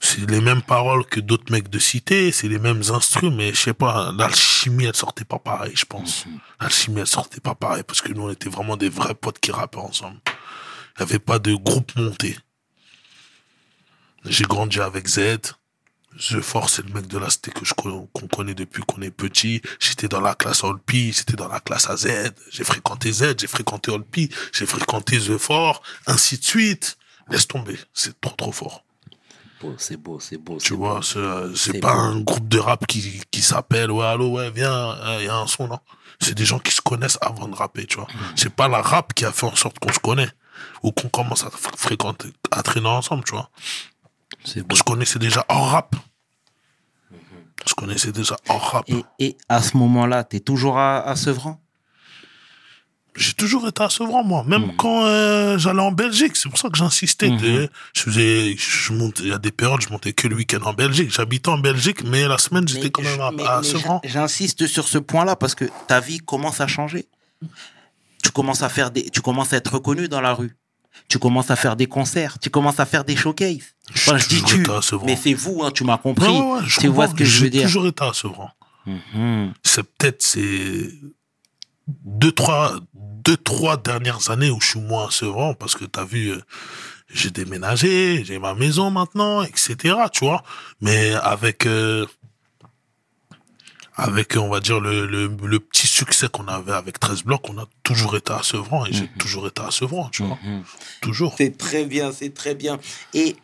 [0.00, 3.58] C'est les mêmes paroles que d'autres mecs de cité, c'est les mêmes instruments, mais je
[3.60, 6.24] sais pas, l'alchimie, elle sortait pas pareil, je pense.
[6.60, 9.52] L'alchimie, elle sortait pas pareil, parce que nous, on était vraiment des vrais potes qui
[9.52, 10.18] rappaient ensemble.
[10.98, 12.36] Il n'y avait pas de groupe monté.
[14.24, 15.38] J'ai grandi avec Z.
[16.18, 19.10] The Force, c'est le mec de la cité que je qu'on connaît depuis qu'on est
[19.10, 19.62] petit.
[19.80, 22.06] J'étais dans la classe Olpi, j'étais dans la classe AZ.
[22.50, 26.98] J'ai fréquenté Z, j'ai fréquenté Olpi, j'ai fréquenté The Fort, ainsi de suite.
[27.30, 28.84] Laisse tomber, c'est trop trop fort.
[29.60, 30.58] Beau, C'est beau, c'est beau.
[30.58, 31.02] Tu vois, beau.
[31.02, 32.00] c'est euh, c'est C'est pas beau.
[32.00, 35.46] un groupe de rap qui, qui s'appelle, ouais, allô, ouais, viens, il y a un
[35.46, 35.78] son, non?
[36.20, 38.06] C'est des gens qui se connaissent avant de rapper, tu vois.
[38.36, 40.30] C'est pas la rap qui a fait en sorte qu'on se connaît
[40.82, 43.50] ou qu'on commence à fr- fréquenter, à traîner ensemble, tu vois.
[44.70, 45.94] On se connaissait déjà hors rap.
[47.64, 48.84] On se connaissait déjà hors rap.
[48.88, 51.60] Et, et à ce moment-là, tu es toujours à, à Sevran?
[53.14, 54.42] J'ai toujours été à Sevran, moi.
[54.46, 54.76] Même Mhm.
[54.76, 57.28] quand euh, j'allais en Belgique, c'est pour ça que j'insistais.
[57.28, 57.68] Mhm.
[57.92, 60.72] Je faisais, je monte, il y a des périodes, je montais que le week-end en
[60.72, 61.12] Belgique.
[61.14, 64.00] J'habitais en Belgique, mais la semaine, j'étais quand même à, à Sevran.
[64.02, 67.06] j'in- J'insiste sur ce point-là parce que ta vie commence à changer.
[68.22, 70.56] Tu commences à faire des, tu commences à être reconnu dans la rue.
[71.08, 72.38] Tu commences à faire des concerts.
[72.38, 73.74] Tu commences à faire des showcases.
[73.94, 76.26] Enfin, je J'ai dis toujours tu, mais c'est vous, hein, tu m'as compris.
[76.28, 77.62] Ouais, ouais, ouais, je tu vois ce que je veux J'ai dire.
[77.64, 78.50] toujours été à Sevran.
[78.86, 79.52] Mhm.
[79.64, 80.92] C'est peut-être ces
[82.04, 86.04] deux trois, deux, trois dernières années où je suis moins à Sevran parce que t'as
[86.04, 86.40] vu, euh,
[87.12, 89.76] j'ai déménagé, j'ai ma maison maintenant, etc.
[90.12, 90.42] Tu vois.
[90.80, 92.06] Mais avec, euh,
[93.96, 97.58] avec, on va dire, le, le, le petit succès qu'on avait avec 13 blocs, on
[97.58, 100.38] a toujours été à Sevran et j'ai toujours été à Sevran, tu vois.
[100.44, 100.62] Mhm.
[101.00, 101.34] Toujours.
[101.36, 102.78] C'est très bien, c'est très bien.
[103.12, 103.36] Et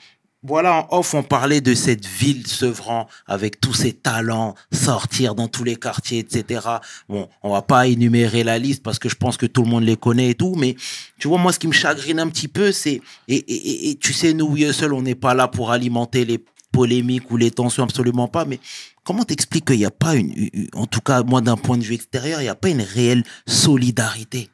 [0.44, 5.48] voilà, en off, on parlait de cette ville Sevran avec tous ses talents, sortir dans
[5.48, 6.60] tous les quartiers, etc.
[7.08, 9.82] Bon, on va pas énumérer la liste parce que je pense que tout le monde
[9.84, 10.76] les connaît et tout, mais
[11.18, 13.94] tu vois, moi, ce qui me chagrine un petit peu, c'est, et, et, et- et
[13.96, 17.50] tu sais, nous, We Hustle, on n'est pas là pour alimenter les polémiques ou les
[17.50, 18.60] tensions, absolument pas, mais
[19.08, 21.94] comment t'expliques qu'il n'y a pas une, en tout cas, moi, d'un point de vue
[21.94, 24.50] extérieur, il n'y a pas une réelle solidarité?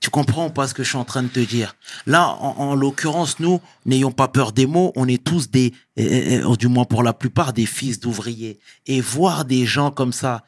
[0.00, 1.76] Tu comprends pas ce que je suis en train de te dire?
[2.06, 6.50] Là, en, en l'occurrence, nous, n'ayons pas peur des mots, on est tous des, euh,
[6.50, 8.58] euh, du moins pour la plupart, des fils d'ouvriers.
[8.86, 10.42] Et voir des gens comme ça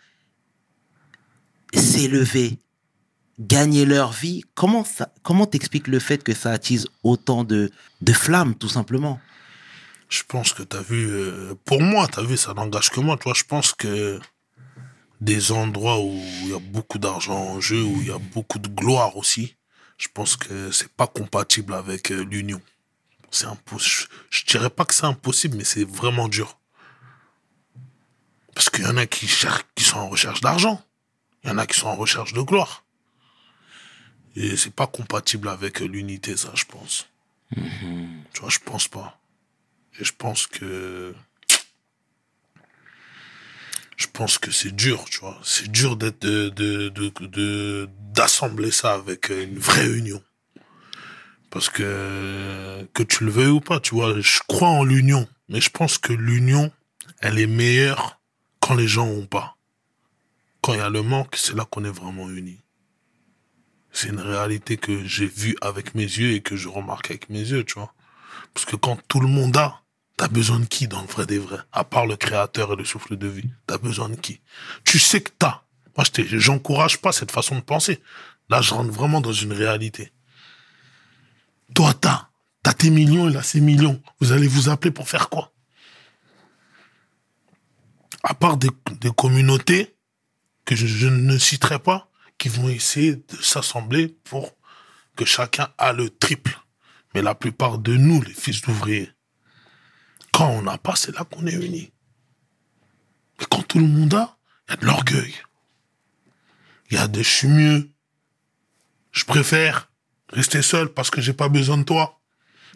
[1.74, 2.56] s'élever,
[3.38, 8.12] gagner leur vie, comment ça, comment t'expliques le fait que ça attise autant de, de
[8.14, 9.20] flammes, tout simplement?
[10.08, 13.16] Je pense que t'as vu, euh, pour moi, t'as vu, ça n'engage que moi.
[13.16, 14.18] Toi, je pense que
[15.20, 18.58] des endroits où il y a beaucoup d'argent en jeu, où il y a beaucoup
[18.58, 19.56] de gloire aussi,
[19.98, 22.62] je pense que c'est pas compatible avec euh, l'union.
[23.30, 24.10] C'est impossible.
[24.30, 26.58] Je, dirais pas que c'est impossible, mais c'est vraiment dur.
[28.54, 30.82] Parce qu'il y en a qui, cherchent, qui sont en recherche d'argent.
[31.44, 32.84] Il y en a qui sont en recherche de gloire.
[34.36, 37.08] Et c'est pas compatible avec euh, l'unité, ça, je pense.
[37.54, 39.17] Tu vois, je pense pas.
[40.00, 41.14] Et je pense que.
[43.96, 45.40] Je pense que c'est dur, tu vois.
[45.42, 50.22] C'est dur d'être de, de, d'assembler ça avec une vraie union.
[51.50, 55.26] Parce que, que tu le veuilles ou pas, tu vois, je crois en l'union.
[55.48, 56.70] Mais je pense que l'union,
[57.20, 58.20] elle est meilleure
[58.60, 59.56] quand les gens ont pas.
[60.62, 62.60] Quand il y a le manque, c'est là qu'on est vraiment unis.
[63.90, 67.40] C'est une réalité que j'ai vue avec mes yeux et que je remarque avec mes
[67.40, 67.94] yeux, tu vois.
[68.54, 69.82] Parce que quand tout le monde a,
[70.18, 72.84] t'as besoin de qui dans le vrai des vrais À part le créateur et le
[72.84, 73.48] souffle de vie?
[73.66, 74.40] T'as besoin de qui?
[74.84, 75.62] Tu sais que t'as.
[75.96, 78.02] Moi, je j'encourage pas cette façon de penser.
[78.50, 80.12] Là, je rentre vraiment dans une réalité.
[81.74, 82.28] Toi, t'as.
[82.64, 84.02] T'as tes millions, il a ses millions.
[84.20, 85.52] Vous allez vous appeler pour faire quoi?
[88.24, 89.94] À part des, des communautés
[90.64, 94.56] que je, je ne citerai pas, qui vont essayer de s'assembler pour
[95.14, 96.58] que chacun a le triple.
[97.14, 99.12] Mais la plupart de nous, les fils d'ouvriers,
[100.32, 101.92] quand on n'a pas, c'est là qu'on est unis.
[103.38, 104.36] Mais quand tout le monde a,
[104.68, 105.34] il y a de l'orgueil.
[106.90, 107.90] Il y a des je suis mieux.
[109.12, 109.90] Je préfère
[110.30, 112.20] rester seul parce que j'ai pas besoin de toi.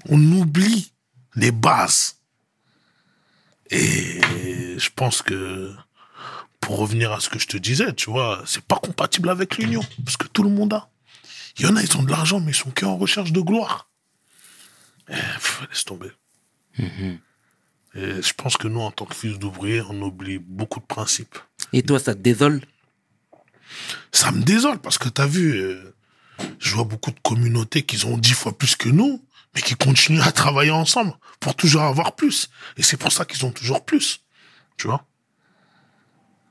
[0.08, 0.92] On oublie
[1.34, 2.18] les bases.
[3.70, 4.20] Et
[4.78, 5.74] je pense que
[6.60, 9.82] pour revenir à ce que je te disais, tu vois, c'est pas compatible avec l'union
[10.04, 10.90] parce que tout le monde a.
[11.58, 13.90] Il y en a, ils ont de l'argent, mais ils sont qu'en recherche de gloire.
[15.08, 15.14] Eh,
[15.68, 16.10] laisse tomber.
[17.94, 21.38] Et je pense que nous, en tant que fils d'ouvriers, on oublie beaucoup de principes.
[21.72, 22.62] Et toi, ça te désole?
[24.12, 25.94] Ça me désole parce que t'as vu, euh,
[26.58, 29.22] je vois beaucoup de communautés qui ont dix fois plus que nous,
[29.54, 32.50] mais qui continuent à travailler ensemble pour toujours avoir plus.
[32.76, 34.20] Et c'est pour ça qu'ils ont toujours plus.
[34.78, 35.06] Tu vois?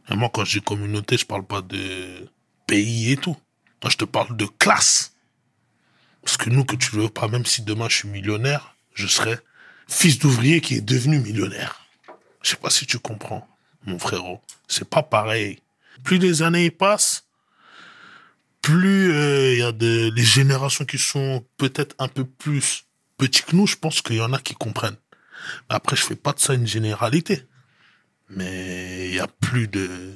[0.09, 2.29] Et moi, quand je dis communauté, je parle pas de
[2.67, 3.37] pays et tout.
[3.83, 5.13] Moi, je te parle de classe.
[6.23, 9.07] Parce que nous, que tu le veux pas, même si demain je suis millionnaire, je
[9.07, 9.39] serai
[9.91, 11.85] fils d'ouvrier qui est devenu millionnaire.
[12.41, 13.47] Je sais pas si tu comprends,
[13.85, 14.41] mon frérot.
[14.67, 15.59] C'est pas pareil.
[16.03, 17.25] Plus les années passent,
[18.61, 22.85] plus euh, il y a de, les générations qui sont peut-être un peu plus
[23.17, 24.97] petits que nous, je pense qu'il y en a qui comprennent.
[25.69, 27.43] Après, je fais pas de ça une généralité.
[28.29, 30.15] Mais il y a plus de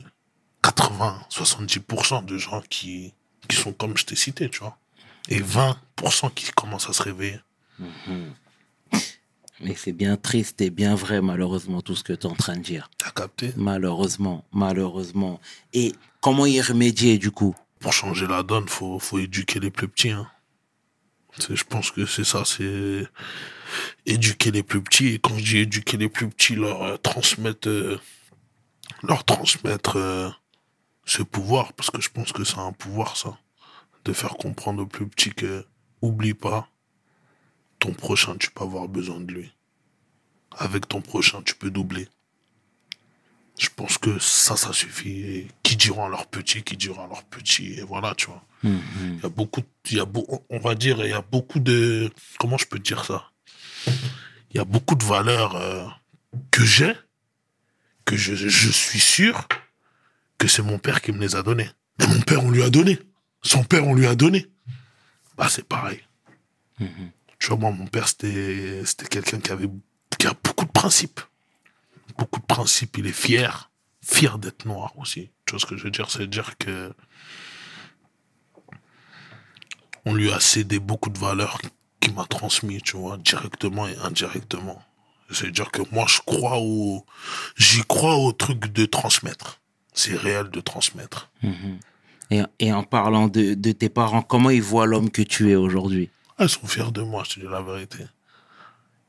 [0.64, 3.14] 80, 70% de gens qui,
[3.50, 4.78] qui sont comme je t'ai cité, tu vois.
[5.28, 7.40] Et 20% qui commencent à se réveiller.
[9.62, 12.58] Mais c'est bien triste et bien vrai, malheureusement, tout ce que tu es en train
[12.58, 12.90] de dire.
[12.98, 13.54] T'as capté?
[13.56, 15.40] Malheureusement, malheureusement.
[15.74, 17.56] Et comment y remédier, du coup?
[17.80, 20.12] Pour changer la donne, faut, faut éduquer les plus petits.
[20.12, 20.28] Hein.
[21.50, 23.06] Je pense que c'est ça, c'est
[24.06, 25.08] éduquer les plus petits.
[25.10, 28.00] Et quand je dis éduquer les plus petits, leur euh, transmettre, euh,
[29.04, 30.30] leur transmettre euh,
[31.06, 33.38] ce pouvoir, parce que je pense que c'est un pouvoir, ça,
[34.06, 35.66] de faire comprendre aux plus petits que,
[36.02, 36.70] oublie pas,
[37.86, 39.52] ton prochain, tu peux avoir besoin de lui.
[40.58, 42.08] Avec ton prochain, tu peux doubler.
[43.60, 45.20] Je pense que ça, ça suffit.
[45.22, 48.44] Et qui diront à leurs petits, qui diront à leurs petits, et voilà, tu vois.
[48.64, 49.62] Il y a beaucoup,
[49.92, 52.10] il y a beau- on va dire, il y a beaucoup de,
[52.40, 53.30] comment je peux dire ça?
[54.52, 55.86] Il y a beaucoup de valeurs euh,
[56.50, 56.94] que j'ai,
[58.06, 59.48] que je, je suis sûr
[60.40, 61.70] que c'est mon père qui me les a données.
[62.00, 62.98] Mais mon père, on lui a donné.
[63.44, 64.48] Son père, on lui a donné.
[65.38, 66.02] Bah, c'est pareil.
[67.46, 69.70] Tu moi, mon père, c'était, quelqu'un qui avait,
[70.18, 71.22] qui a beaucoup de principes.
[72.18, 72.98] Beaucoup de principes.
[72.98, 73.70] Il est fier.
[74.02, 75.30] Fier d'être noir aussi.
[75.46, 76.10] Tu vois ce que je veux dire?
[76.10, 76.92] C'est dire que
[80.06, 81.62] on lui a cédé beaucoup de valeurs
[82.00, 84.82] qu'il m'a transmis, tu vois, directement et indirectement.
[85.30, 87.06] C'est-à-dire que moi, je crois au,
[87.58, 89.62] j'y crois au truc de transmettre.
[89.94, 91.30] C'est réel de transmettre.
[92.32, 95.56] et, et en parlant de, de tes parents, comment ils voient l'homme que tu es
[95.56, 96.10] aujourd'hui?
[96.40, 98.06] Ils sont fiers de moi, je te dis la vérité.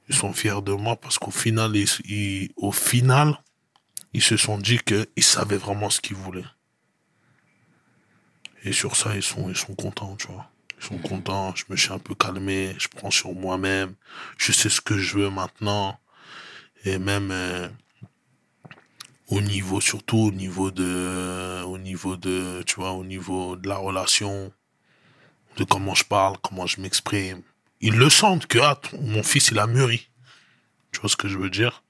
[0.08, 3.40] Ils sont fiers de moi parce qu'au final, ils, ils- au final,
[4.14, 6.44] ils se sont dit qu'ils savaient vraiment ce qu'ils voulaient.
[8.64, 10.50] Et sur ça, ils sont, ils sont contents, tu vois.
[10.78, 13.94] Ils sont contents, je me suis un peu calmé, je prends sur moi-même,
[14.38, 15.98] je sais ce que je veux maintenant.
[16.84, 17.68] Et même euh,
[19.28, 23.76] au niveau, surtout au niveau de, au niveau de, tu vois, au niveau de la
[23.76, 24.52] relation,
[25.56, 27.42] de comment je parle, comment je m'exprime.
[27.80, 30.08] Ils le sentent que ah, ton- mon fils, il a mûri.
[30.92, 31.82] Tu vois ce que je veux dire?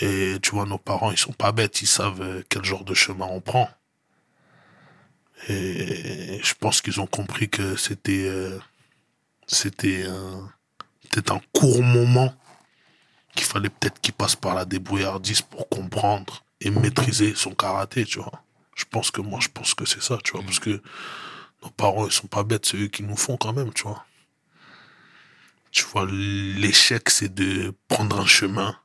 [0.00, 2.94] Et tu vois, nos parents, ils sont pas bêtes, ils savent euh, quel genre de
[2.94, 3.68] chemin on prend.
[5.48, 8.58] Et je pense qu'ils ont compris que c'était euh,
[9.46, 10.50] c'était un-
[11.10, 12.32] peut-être un court moment
[13.34, 18.18] qu'il fallait peut-être qu'il passe par la débrouillardise pour comprendre et maîtriser son karaté, tu
[18.18, 18.44] vois.
[18.76, 20.80] Je pense que moi, je pense que c'est ça, tu vois, parce que
[21.62, 24.04] nos parents, ils sont pas bêtes, c'est eux qui nous font quand même, tu vois.
[25.70, 28.78] Tu vois, l'échec, c'est de prendre un chemin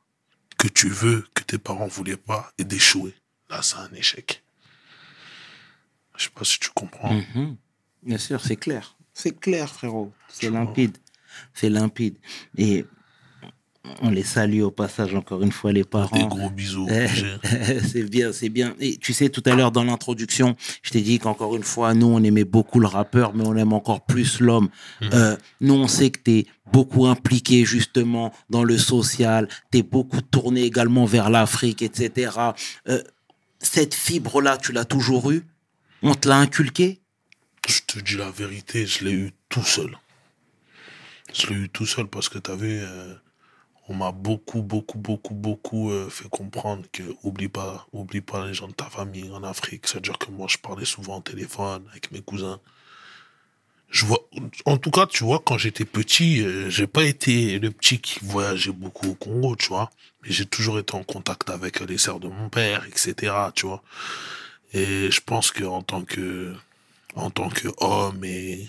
[0.56, 3.14] que tu veux, que tes parents voulaient pas, et d'échouer.
[3.50, 4.42] Là, c'est un échec.
[6.16, 7.12] Je sais pas si tu comprends.
[7.12, 7.56] Mhm.
[8.02, 8.96] Bien sûr, c'est clair.
[9.12, 10.12] C'est clair, frérot.
[10.28, 10.96] C'est limpide.
[11.54, 12.16] C'est limpide.
[12.56, 12.86] Et
[14.02, 16.16] on les salue au passage encore une fois, les parents.
[16.16, 16.86] Des gros bisous.
[16.90, 17.06] Eh,
[17.86, 18.74] c'est bien, c'est bien.
[18.80, 22.06] Et tu sais, tout à l'heure dans l'introduction, je t'ai dit qu'encore une fois, nous,
[22.06, 24.68] on aimait beaucoup le rappeur, mais on aime encore plus l'homme.
[25.12, 29.82] Euh, nous, on sait que tu es beaucoup impliqué justement dans le social, tu es
[29.82, 32.32] beaucoup tourné également vers l'Afrique, etc.
[32.88, 33.02] Euh,
[33.58, 35.44] cette fibre-là, tu l'as toujours eue?
[36.02, 37.00] On te l'a inculqué
[37.66, 39.98] Je te dis la vérité, je l'ai eu tout seul.
[41.34, 43.14] Je l'ai eu tout seul parce que tu vu, euh,
[43.88, 48.52] on m'a beaucoup, beaucoup, beaucoup, beaucoup euh, fait comprendre que oublie pas, oublie pas les
[48.52, 49.86] gens de ta famille en Afrique.
[49.88, 52.60] C'est-à-dire que moi, je parlais souvent au téléphone avec mes cousins.
[53.88, 54.20] Je vois,
[54.66, 58.18] en tout cas, tu vois, quand j'étais petit, euh, j'ai pas été le petit qui
[58.22, 59.90] voyageait beaucoup au Congo, tu vois.
[60.22, 63.82] Mais j'ai toujours été en contact avec les sœurs de mon père, etc., tu vois.
[64.74, 66.54] Et je pense que en tant que,
[67.14, 68.68] en tant qu'homme et,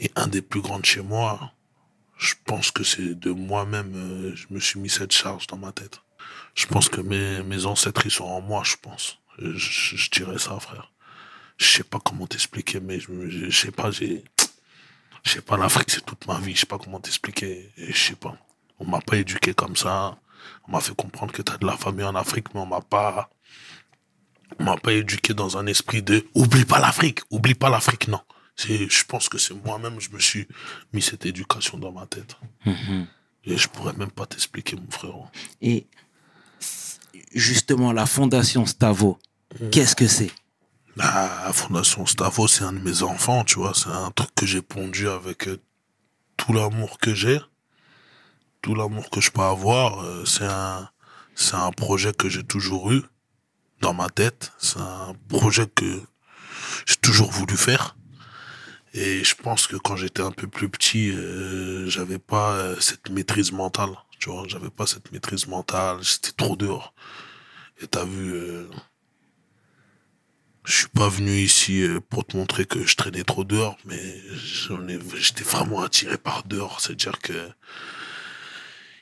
[0.00, 1.52] et un des plus grands de chez moi,
[2.22, 5.72] je pense que c'est de moi-même, euh, je me suis mis cette charge dans ma
[5.72, 6.00] tête.
[6.54, 9.18] Je pense que mes, ancêtres, ils sont en moi, je pense.
[9.38, 10.92] Je, dirais ça, frère.
[11.56, 14.22] Je sais pas comment t'expliquer, mais je, je, sais pas, j'ai,
[15.24, 16.54] je sais pas, l'Afrique, c'est toute ma vie.
[16.54, 17.72] Je sais pas comment t'expliquer.
[17.76, 18.36] Je sais pas.
[18.78, 20.16] On m'a pas éduqué comme ça.
[20.68, 23.30] On m'a fait comprendre que t'as de la famille en Afrique, mais on m'a pas,
[24.60, 28.20] on m'a pas éduqué dans un esprit de oublie pas l'Afrique, oublie pas l'Afrique, non.
[28.56, 30.46] C'est, je pense que c'est moi-même, je me suis
[30.92, 32.36] mis cette éducation dans ma tête.
[33.44, 35.26] Et je pourrais même pas t'expliquer, mon frérot.
[35.60, 35.86] Et
[37.34, 39.18] justement, la fondation Stavo,
[39.70, 40.30] qu'est-ce que c'est?
[40.96, 43.72] La Fondation Stavo, c'est un de mes enfants, tu vois.
[43.74, 45.58] C'est un truc que j'ai pondu avec euh,
[46.36, 47.40] tout l'amour que j'ai,
[48.60, 50.04] tout l'amour que je peux avoir.
[50.04, 50.90] euh, c'est un,
[51.34, 53.02] c'est un projet que j'ai toujours eu
[53.80, 54.52] dans ma tête.
[54.58, 56.02] C'est un projet que
[56.86, 57.96] j'ai toujours voulu faire.
[58.94, 63.08] Et je pense que quand j'étais un peu plus petit, euh, j'avais pas euh, cette
[63.10, 63.90] maîtrise mentale.
[64.18, 65.98] Tu vois, j'avais pas cette maîtrise mentale.
[66.02, 66.92] J'étais trop dehors.
[67.80, 68.68] Et t'as vu, euh,
[70.64, 74.20] je suis pas venu ici euh, pour te montrer que je traînais trop dehors, mais
[75.16, 76.80] j'étais vraiment attiré par dehors.
[76.80, 77.48] C'est-à-dire que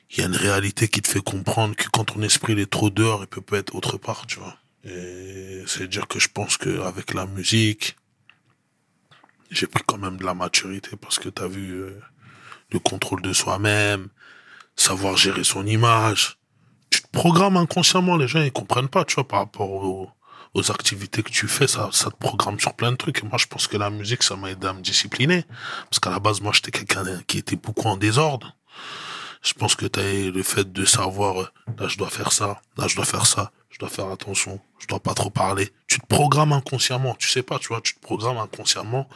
[0.09, 2.89] il y a une réalité qui te fait comprendre que quand ton esprit est trop
[2.89, 4.57] dehors, il peut pas être autre part, tu vois.
[4.83, 7.95] C'est-à-dire que je pense qu'avec la musique,
[9.51, 11.99] j'ai pris quand même de la maturité parce que t'as vu euh,
[12.71, 14.07] le contrôle de soi-même,
[14.75, 16.37] savoir gérer son image.
[16.89, 20.09] Tu te programmes inconsciemment, les gens ils comprennent pas, tu vois, par rapport au-
[20.53, 23.19] aux activités que tu fais, ça, ça te programme sur plein de trucs.
[23.23, 25.45] Et moi, je pense que la musique, ça m'a aidé à me discipliner.
[25.89, 28.57] Parce qu'à la base, moi, j'étais quelqu'un qui était beaucoup en désordre.
[29.41, 31.47] Je pense que t'as le fait de savoir, euh,
[31.79, 34.87] là, je dois faire ça, là, je dois faire ça, je dois faire attention, je
[34.87, 35.71] dois pas trop parler.
[35.87, 39.09] Tu te programmes inconsciemment, tu sais pas, tu vois, tu te programmes inconsciemment.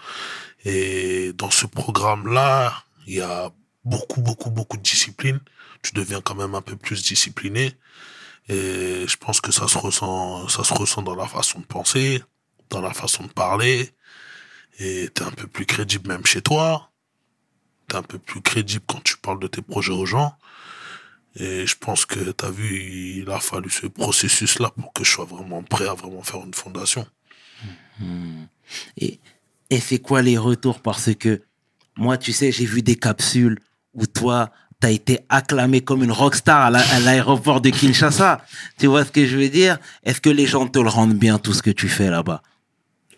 [0.64, 2.74] Et dans ce programme-là,
[3.06, 3.52] il y a
[3.84, 5.40] beaucoup, beaucoup, beaucoup de discipline.
[5.84, 7.76] Tu deviens quand même un peu plus discipliné.
[8.50, 12.24] Et je pense que ça se ressent, ça se ressent dans la façon de penser,
[12.70, 13.92] dans la façon de parler.
[14.80, 16.92] Et t'es un peu plus crédible même chez toi.
[17.88, 20.36] T'es un peu plus crédible quand tu parles de tes projets aux gens.
[21.38, 25.26] Et je pense que t'as vu, il a fallu ce processus-là pour que je sois
[25.26, 27.06] vraiment prêt à vraiment faire une fondation.
[28.98, 29.20] Et,
[29.70, 30.82] et c'est quoi les retours?
[30.82, 31.42] Parce que
[31.98, 33.60] moi, tu sais, j'ai vu des capsules
[33.94, 34.50] où toi,
[34.82, 38.46] tu as été acclamé comme une rockstar à l'aéroport de Kinshasa.
[38.78, 39.78] Tu vois ce que je veux dire?
[40.04, 42.42] Est-ce que les gens te le rendent bien, tout ce que tu fais là-bas?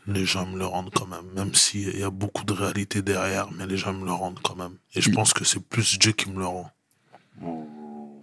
[0.07, 3.51] Les gens me le rendent quand même, même s'il y a beaucoup de réalité derrière,
[3.51, 4.77] mais les gens me le rendent quand même.
[4.95, 6.71] Et je pense que c'est plus Dieu qui me le rend.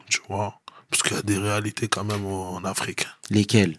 [0.08, 0.60] Tu vois?
[0.88, 3.06] Parce qu'il y a des réalités quand même en Afrique.
[3.30, 3.78] Lesquels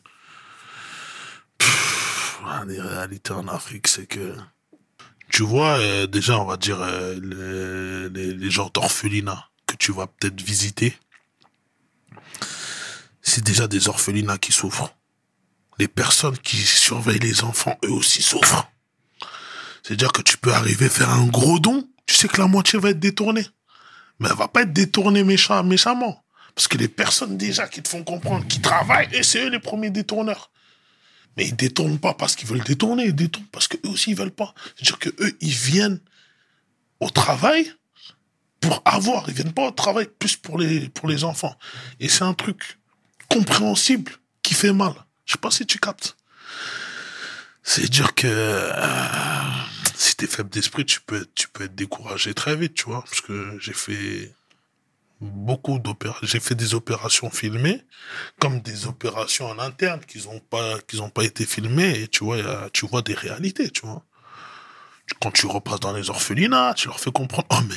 [2.48, 4.36] Ah, des réalités en Afrique, c'est que
[5.30, 9.92] tu vois euh, déjà on va dire euh, les, les, les genres d'orphelinats que tu
[9.92, 10.96] vas peut-être visiter.
[13.24, 14.94] C'est déjà des orphelinats qui souffrent.
[15.78, 18.72] Les personnes qui surveillent les enfants, eux aussi souffrent.
[19.84, 22.92] C'est-à-dire que tu peux arriver faire un gros don, tu sais que la moitié va
[22.92, 23.46] être détournée.
[24.20, 26.24] Mais elle va pas être détournée méchamment.
[26.56, 29.60] Parce que les personnes déjà qui te font comprendre, qui travaillent, et c'est eux les
[29.60, 30.52] premiers détourneurs.
[31.36, 34.32] Mais ils détournent pas parce qu'ils veulent détourner, ils détournent parce qu'eux aussi ils veulent
[34.32, 34.56] pas.
[34.76, 36.00] C'est-à-dire que eux ils viennent
[37.02, 37.74] au travail
[38.62, 41.58] pour avoir, ils viennent pas au travail plus pour les enfants.
[42.00, 42.80] Et c'est un truc
[43.30, 44.94] compréhensible qui fait mal.
[45.26, 46.16] Je sais pas si tu captes.
[47.64, 48.72] C'est dire que euh,
[49.96, 53.02] si t'es faible d'esprit, tu peux, être- découragé très vite, tu vois.
[53.02, 54.34] Parce que j'ai fait
[55.20, 56.28] beaucoup d'opérations.
[56.28, 57.84] J'ai fait des opérations filmées,
[58.40, 62.08] comme des opérations en interne qui n'ont pas, été filmées.
[62.10, 64.04] Tu vois, tu vois des réalités, tu vois.
[65.22, 67.76] Quand tu repasses dans les orphelinats, tu leur fais comprendre, oh mais,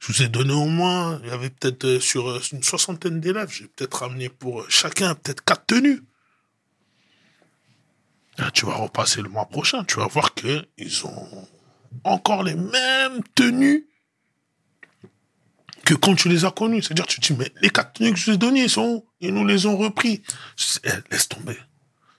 [0.00, 3.20] je vous ai donné au moins, il y avait peut-être euh, sur euh, une soixantaine
[3.20, 6.02] d'élèves, j'ai peut-être ramené pour euh, chacun peut-être quatre tenues.
[8.38, 11.48] Là, tu vas repasser le mois prochain, tu vas voir que ils ont
[12.04, 13.86] encore les mêmes tenues
[15.84, 16.82] que quand tu les as connus.
[16.82, 18.86] C'est-à-dire, tu te dis, mais les quatre tenues que je vous ai données, ils sont
[18.86, 19.06] où?
[19.20, 20.22] Ils nous les ont repris.
[20.84, 21.56] Eh, laisse tomber.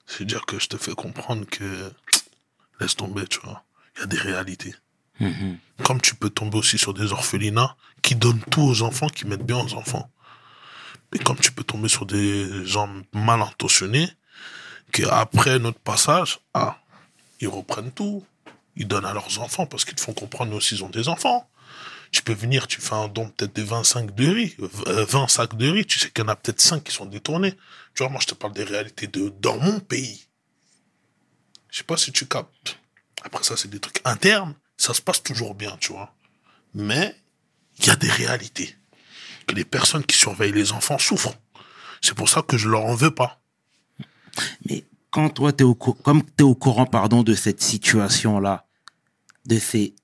[0.05, 1.91] C'est-à-dire que je te fais comprendre que
[2.79, 3.63] laisse tomber, tu vois.
[3.95, 4.73] Il y a des réalités.
[5.19, 5.57] Mhm.
[5.83, 9.45] Comme tu peux tomber aussi sur des orphelinats qui donnent tout aux enfants, qui mettent
[9.45, 10.09] bien aux enfants.
[11.11, 14.09] Mais comme tu peux tomber sur des gens mal intentionnés,
[14.91, 16.79] qui après notre passage, ah,
[17.39, 18.25] ils reprennent tout.
[18.75, 21.49] Ils donnent à leurs enfants parce qu'ils te font comprendre aussi ils ont des enfants.
[22.11, 24.55] Tu peux venir, tu fais un don peut-être de 25 de riz,
[24.87, 27.05] euh, 20 sacs de riz, tu sais qu'il y en a peut-être 5 qui sont
[27.05, 27.53] détournés.
[27.95, 30.27] Tu vois, moi je te parle des réalités de dans mon pays.
[31.69, 32.79] Je sais pas si tu captes.
[33.23, 34.55] Après ça, c'est des trucs internes.
[34.77, 36.13] Ça se passe toujours bien, tu vois.
[36.73, 37.15] Mais
[37.79, 38.75] il y a des réalités.
[39.47, 41.35] Que les personnes qui surveillent les enfants souffrent.
[42.01, 43.41] C'est pour ça que je leur en veux pas.
[44.69, 48.65] Mais quand toi, t'es au, comme tu es au courant pardon, de cette situation-là,
[49.45, 49.95] de ces,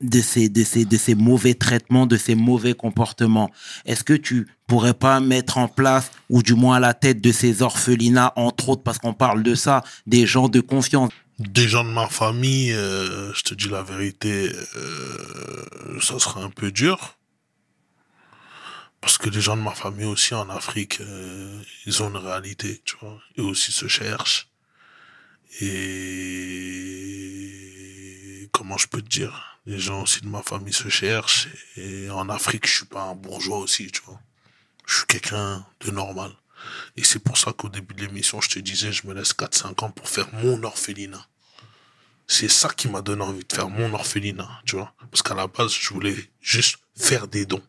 [0.00, 3.50] de, ces, de, ces, de ces mauvais traitements, de ces mauvais comportements,
[3.86, 7.32] est-ce que tu pourrais pas mettre en place, ou du moins à la tête de
[7.32, 11.10] ces orphelinats, entre autres, parce qu'on parle de ça, des gens de confiance?
[11.38, 16.50] Des gens de ma famille, euh, je te dis la vérité, euh, ça sera un
[16.50, 17.16] peu dur.
[19.04, 22.80] Parce que les gens de ma famille aussi en Afrique, euh, ils ont une réalité,
[22.86, 23.20] tu vois.
[23.36, 24.48] Ils aussi se cherchent.
[25.60, 26.88] Et
[28.50, 29.58] comment je peux te dire?
[29.66, 31.48] Les gens aussi de ma famille se cherchent.
[31.76, 34.18] Et en Afrique, je suis pas un bourgeois aussi, tu vois.
[34.86, 36.32] Je suis quelqu'un de normal.
[36.96, 39.84] Et c'est pour ça qu'au début de l'émission, je te disais, je me laisse 4-5
[39.84, 41.26] ans pour faire mon orphelinat.
[42.26, 44.94] C'est ça qui m'a donné envie de faire mon orphelinat, tu vois.
[45.10, 47.62] Parce qu'à la base, je voulais juste faire des dons.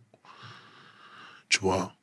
[1.56, 1.94] Tu vois.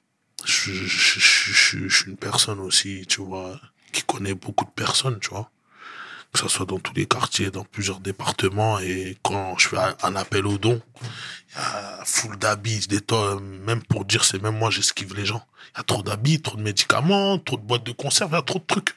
[0.47, 3.61] Je, je, je, je- suis une personne aussi, tu vois,
[3.93, 5.51] qui connaît beaucoup de personnes, tu vois.
[6.33, 8.79] Que ce soit dans tous les quartiers, dans plusieurs départements.
[8.79, 13.01] Et quand je fais un- appel aux dons, il y a full d'habits, des
[13.67, 15.47] même pour dire, c'est même moi, j'esquive les gens.
[15.75, 18.39] Il y a trop d'habits, trop de médicaments, trop de boîtes de conserve, il y
[18.39, 18.95] a trop de trucs.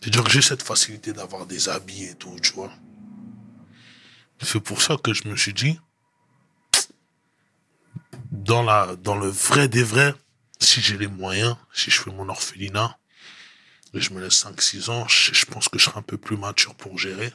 [0.00, 2.72] C'est-à-dire que j'ai cette facilité d'avoir des habits et tout, tu vois.
[4.42, 5.78] C'est pour ça que je me suis dit,
[8.44, 10.14] dans la, dans le vrai des vrais,
[10.60, 12.98] si j'ai les moyens, si je fais mon orphelinat,
[13.94, 16.36] et je me laisse 5-6 ans, je, je pense que je serai un peu plus
[16.36, 17.32] mature pour gérer.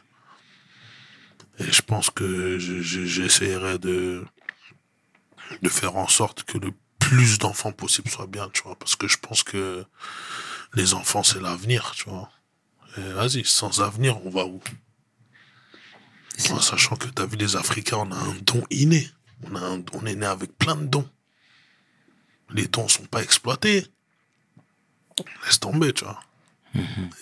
[1.60, 4.26] Et je pense que je- je- j'essaierai de,
[5.62, 9.08] de faire en sorte que le plus d'enfants possible soient bien, tu vois, parce que
[9.08, 9.86] je pense que
[10.74, 12.30] les enfants, c'est l'avenir, tu vois.
[12.98, 14.62] Et vas-y, sans avenir, on va où?
[16.52, 19.10] En sachant que t'as vu les Africains, on a un don inné.
[19.50, 21.10] On, a un- on est né avec plein de dons.
[22.52, 23.88] Les dons sont pas exploités.
[25.46, 26.20] Laisse tomber, tu vois.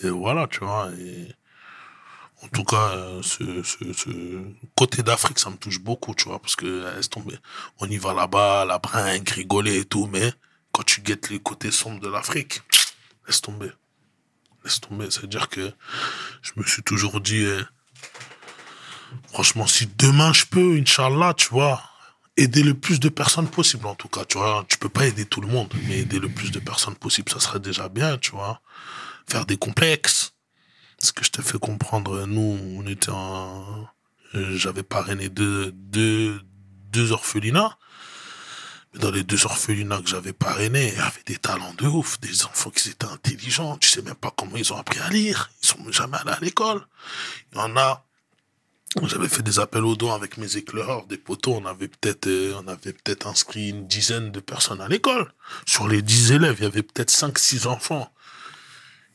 [0.02, 0.90] Et voilà, tu vois.
[0.98, 1.34] Et
[2.42, 4.42] en tout cas, ce, ce, ce
[4.76, 7.36] côté d'Afrique, ça me touche beaucoup, tu vois, parce que laisse tomber.
[7.78, 10.32] On y va là-bas, la brinque, rigoler et tout, mais
[10.72, 12.62] quand tu guettes les côtés sombres de l'Afrique,
[13.26, 13.70] laisse tomber.
[14.64, 15.10] Laisse tomber.
[15.10, 15.72] C'est-à-dire que
[16.42, 17.62] je me suis toujours dit, euh,
[19.28, 21.82] franchement, si demain je peux, Inch'Allah, tu vois,
[22.36, 24.64] aider le plus de personnes possible, en tout cas, tu vois.
[24.68, 27.40] Tu peux pas aider tout le monde, mais aider le plus de personnes possible, ça
[27.40, 28.62] serait déjà bien, tu vois.
[29.28, 30.32] Faire des complexes.
[30.98, 33.86] Ce que je te fais comprendre, nous, on était en,
[34.34, 36.40] euh, j'avais parrainé deux, deux,
[36.92, 37.76] deux orphelinats.
[38.92, 42.20] Mais dans les deux orphelinats que j'avais parrainés, il y avait des talents de ouf,
[42.20, 43.76] des enfants qui étaient intelligents.
[43.78, 45.50] Tu sais même pas comment ils ont appris à lire.
[45.62, 46.86] Ils sont jamais allés à l'école.
[47.52, 48.04] Il y en a,
[49.04, 51.54] j'avais fait des appels aux dons avec mes éclaireurs, des poteaux.
[51.54, 55.32] On avait peut-être, euh, on avait peut-être inscrit une dizaine de personnes à l'école.
[55.66, 58.12] Sur les dix élèves, il y avait peut-être cinq, six enfants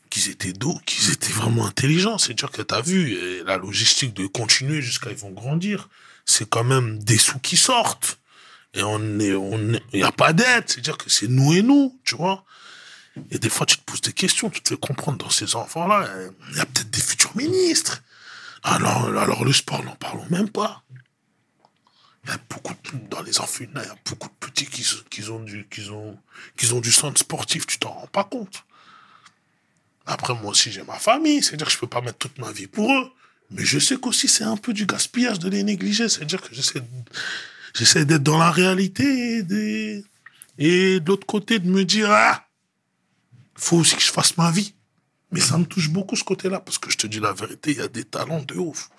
[0.09, 2.17] qui étaient doux, qui étaient vraiment intelligents.
[2.17, 5.89] C'est-à-dire que t'as vu, la logistique de continuer jusqu'à ils vont grandir,
[6.25, 8.19] c'est quand même des sous qui sortent.
[8.73, 10.63] Et on est, on est, y a pas d'aide.
[10.67, 12.45] C'est-à-dire que c'est nous et nous, tu vois.
[13.31, 16.09] Et des fois, tu te poses des questions, tu te fais comprendre dans ces enfants-là,
[16.51, 18.01] il y a peut-être des futurs ministres.
[18.67, 20.83] Alors, alors le sport, n'en parlons même pas.
[22.23, 24.83] Il y a beaucoup de, dans les orphelinats, il y a beaucoup de petits qui,
[25.11, 26.17] qui ont du, qui ont,
[26.57, 28.65] qui ont du centre sportif, tu t'en rends pas compte.
[30.07, 32.67] Après, moi aussi, j'ai ma famille, c'est-à-dire que je peux pas mettre toute ma vie
[32.67, 33.11] pour eux.
[33.51, 36.09] Mais je sais qu'aussi, c'est un peu du gaspillage de les négliger.
[36.09, 36.81] C'est-à-dire que j'essaie,
[37.75, 40.03] j'essaie d'être dans la réalité et, des-
[40.57, 42.47] et de l'autre côté, de me dire, ah,
[43.55, 44.73] faut aussi que je fasse ma vie.
[45.35, 47.77] Mais ça me touche beaucoup ce côté-là, parce que je te dis la vérité, il
[47.77, 48.89] y a des talents de ouf.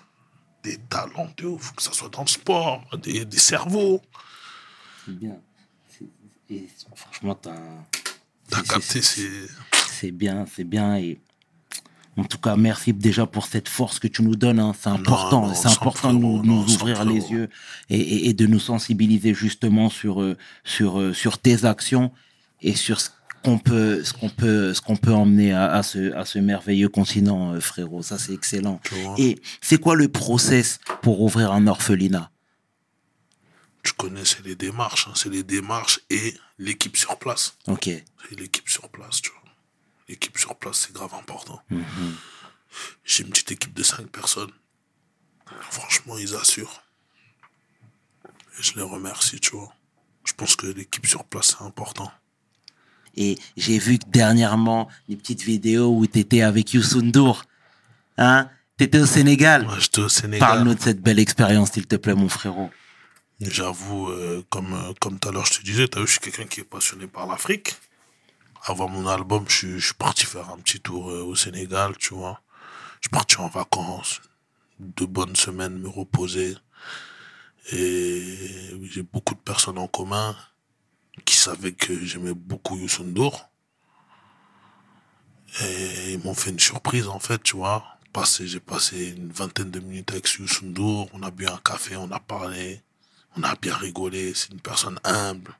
[0.63, 4.01] Des talents de ouf, que ce soit dans le sport, des, des cerveaux.
[5.05, 5.37] C'est bien.
[6.51, 7.55] Et franchement, t'as.
[8.69, 9.47] Capté, c'est-
[9.99, 10.11] c'est.
[10.11, 10.95] Bien, c'est bien.
[10.97, 11.19] Et
[12.17, 14.59] en tout cas, merci déjà pour cette force que tu nous donnes.
[14.59, 14.73] hein.
[14.79, 17.49] C'est important, c'est important de nous, ouvrir les yeux
[17.89, 22.11] et, et- et de nous sensibiliser justement sur euh, sur euh, sur tes actions
[22.61, 23.09] et sur ce
[23.47, 26.89] qu'on peut ce qu'on peut ce qu'on peut emmener à, à ce à ce merveilleux
[26.89, 28.03] continent, euh, frérot.
[28.03, 28.81] Ça, c'est excellent.
[29.17, 32.29] Et c'est quoi le process pour ouvrir un orphelinat?
[33.83, 35.07] Tu connais, c'est les démarches.
[35.07, 35.13] hein.
[35.15, 37.55] C'est les démarches et l'équipe sur place.
[37.67, 37.83] Ok.
[37.85, 39.41] C'est l'équipe sur place, tu vois.
[40.09, 41.61] L'équipe sur place, c'est grave important.
[43.05, 44.51] J'ai une petite équipe de 5 personnes.
[45.71, 46.83] Franchement, ils assurent.
[48.59, 49.71] Et je les remercie, tu vois.
[50.25, 52.11] Je pense que l'équipe sur place, c'est important.
[53.17, 57.43] Et j'ai vu que dernièrement, des petites vidéos où tu étais avec Youssou N'Dour.
[58.17, 59.65] Hein Tu étais au Sénégal.
[59.65, 60.39] Moi, j'étais au Sénégal.
[60.47, 62.69] Parle-nous de cette belle expérience, s'il te plaît, mon frérot.
[63.41, 66.19] J'avoue, euh, comme euh, comme tout à l'heure je te disais, t'as vu, je suis
[66.21, 67.75] quelqu'un qui est passionné par l'Afrique.
[68.65, 71.95] Avant mon album, je, suis- je suis parti faire un petit tour euh, au Sénégal,
[71.99, 72.41] tu vois.
[72.99, 74.21] Je suis parti en vacances,
[74.79, 76.55] deux bonnes semaines, me reposer.
[77.71, 80.35] Et j'ai beaucoup de personnes en commun
[81.25, 83.49] qui savaient que j'aimais beaucoup Youssou N'Dour.
[85.61, 87.83] Et ils m'ont fait une surprise, en fait, tu vois.
[88.39, 91.09] J'ai passé une vingtaine de minutes avec Youssou N'Dour.
[91.13, 92.81] On a bu un café, on a parlé.
[93.35, 94.33] On a bien rigolé.
[94.33, 95.55] C'est une personne humble.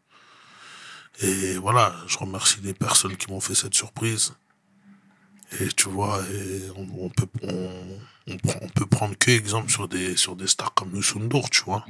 [1.21, 4.33] Et voilà, je remercie les personnes qui m'ont fait cette surprise.
[5.59, 9.71] Et tu vois, et on, on peut, on, on, prend- on peut prendre que exemple
[9.71, 11.85] sur des, sur des stars comme Youssou N'Dour, tu vois,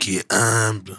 [0.00, 0.96] qui est humble.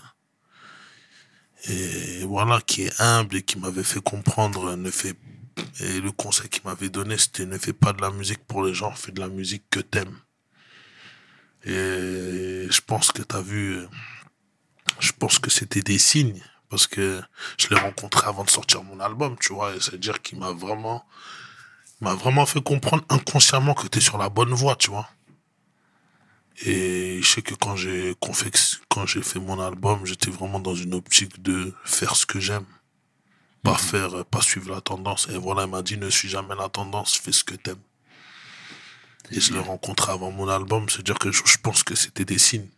[1.68, 5.16] Et voilà, qui est humble et qui m'avait fait comprendre, ne fait,
[5.82, 8.74] et le conseil qu'il m'avait donné, c'était ne fais pas de la musique pour les
[8.74, 10.18] gens, fais de la musique que t'aimes.
[11.66, 13.86] Et je pense que t'as vu,
[15.00, 17.22] je pense que c'était des signes parce que
[17.58, 21.06] je l'ai rencontré avant de sortir mon album, tu vois, et c'est-à-dire qu'il m'a vraiment,
[22.00, 25.10] m'a vraiment fait comprendre inconsciemment que t'es sur la bonne voie, tu vois.
[26.66, 30.94] Et je sais que quand j'ai quand j'ai fait mon album, j'étais vraiment dans une
[30.94, 32.66] optique de faire ce que j'aime.
[33.64, 35.28] Pas faire, euh, pas suivre la tendance.
[35.34, 37.76] Et voilà, il m'a dit, ne suis jamais la tendance, fais ce que t'aimes.
[39.32, 42.40] Et je l'ai rencontré avant mon album, c'est-à-dire que je, je pense que c'était des
[42.40, 42.70] signes.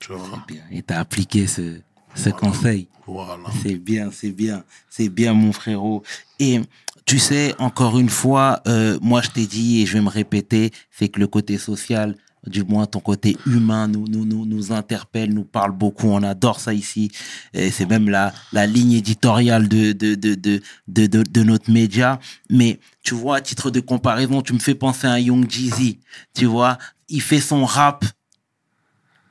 [0.00, 0.44] Tu vois?
[0.46, 0.62] Bien.
[0.70, 1.80] Et t'as appliqué ce,
[2.14, 2.88] ce conseil.
[3.06, 3.44] Voilà.
[3.62, 6.02] C'est bien, c'est bien, c'est bien, mon frérot.
[6.38, 6.60] Et
[7.06, 10.72] tu sais, encore une fois, euh, moi je t'ai dit et je vais me répéter,
[10.90, 12.16] c'est que le côté social,
[12.46, 16.08] du moins ton côté humain, nous nous nous, nous interpelle, nous parle beaucoup.
[16.08, 17.10] On adore ça ici.
[17.52, 22.20] C'est même la la ligne éditoriale de de de de de, notre média.
[22.50, 25.98] Mais tu vois, à titre de comparaison, tu me fais penser à un Young Jeezy.
[26.34, 26.78] Tu vois,
[27.08, 28.04] il fait son rap,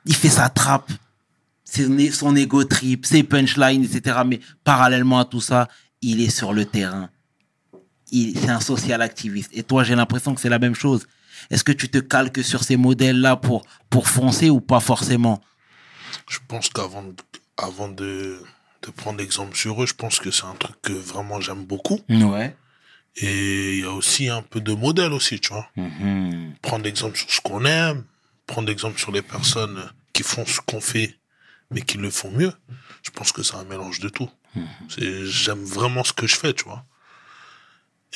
[0.04, 0.90] il fait sa trappe
[2.12, 4.18] son ego trip, ses punchlines, etc.
[4.26, 5.68] Mais parallèlement à tout ça,
[6.00, 7.10] il est sur le terrain.
[8.10, 9.50] C'est un social activiste.
[9.52, 11.06] Et toi, j'ai l'impression que c'est la même chose.
[11.50, 15.40] Est-ce que tu te calques sur ces modèles-là pour, pour foncer ou pas forcément?
[16.28, 17.14] Je pense qu'avant de-
[17.56, 18.40] avant de,
[18.82, 22.00] de prendre l'exemple sur eux, je pense que c'est un truc que vraiment j'aime beaucoup.
[22.08, 22.56] Ouais.
[23.16, 25.68] Et il y a aussi un peu de modèle aussi, tu vois.
[25.76, 26.54] Mhm.
[26.62, 28.04] Prendre l'exemple sur ce qu'on aime,
[28.46, 29.82] prendre l'exemple sur les personnes
[30.12, 31.16] qui font ce qu'on fait,
[31.70, 32.52] mais qui le font mieux.
[33.02, 34.30] Je pense que c'est un mélange de tout.
[34.88, 36.84] C'est, j'aime vraiment ce que je fais, tu vois.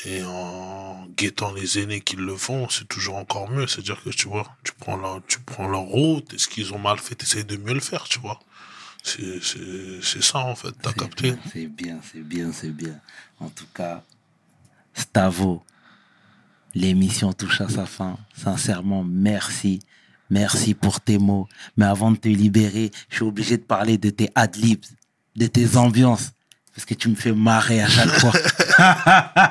[0.05, 3.67] Et en guettant les aînés qui le font, c'est toujours encore mieux.
[3.67, 6.79] C'est-à-dire que, tu vois, tu prends leur, tu prends leur route, et ce qu'ils ont
[6.79, 8.39] mal fait, t'essayes de mieux le faire, tu vois.
[9.03, 11.35] C'est, c'est, c'est ça, en fait, t'as capté?
[11.51, 12.99] C'est bien, c'est bien, c'est bien.
[13.39, 14.03] En tout cas,
[14.93, 15.63] Stavo,
[16.73, 18.17] l'émission touche à sa fin.
[18.35, 19.79] Sincèrement, merci.
[20.29, 21.47] Merci pour tes mots.
[21.77, 24.85] Mais avant de te libérer, je suis obligé de parler de tes adlibs,
[25.35, 26.31] de tes ambiances.
[26.75, 28.31] Parce que tu me fais marrer à chaque fois.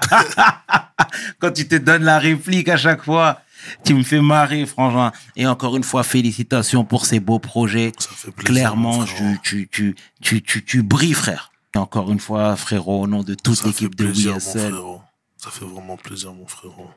[1.38, 3.40] Quand tu te donnes la réplique à chaque fois,
[3.84, 5.12] tu me fais marrer, franchement.
[5.36, 7.92] Et encore une fois, félicitations pour ces beaux projets.
[7.98, 11.52] Ça fait plaisir, Clairement, tu, tu, tu, tu, tu, tu brilles, frère.
[11.74, 14.70] Et encore une fois, frérot, au nom de toute l'équipe de plaisir, mon WSL.
[14.72, 15.02] frérot.
[15.36, 16.90] Ça fait vraiment plaisir, mon frérot.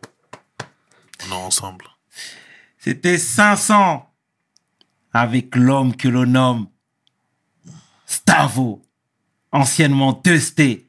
[1.28, 1.86] On est ensemble.
[2.80, 4.10] C'était 500
[5.14, 6.68] avec l'homme que l'on nomme
[8.06, 8.85] Stavo,
[9.56, 10.88] anciennement Testé,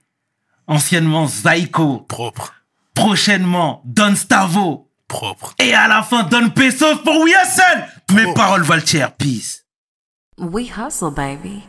[0.67, 2.55] anciennement Zaiko, Propre.
[2.95, 4.91] prochainement Don Stavo.
[5.09, 5.55] Propre.
[5.61, 7.87] Et à la fin, donne pesos pour We Hustle.
[8.17, 9.65] Mes paroles valent cher, peace.
[10.37, 11.63] We hustle, baby.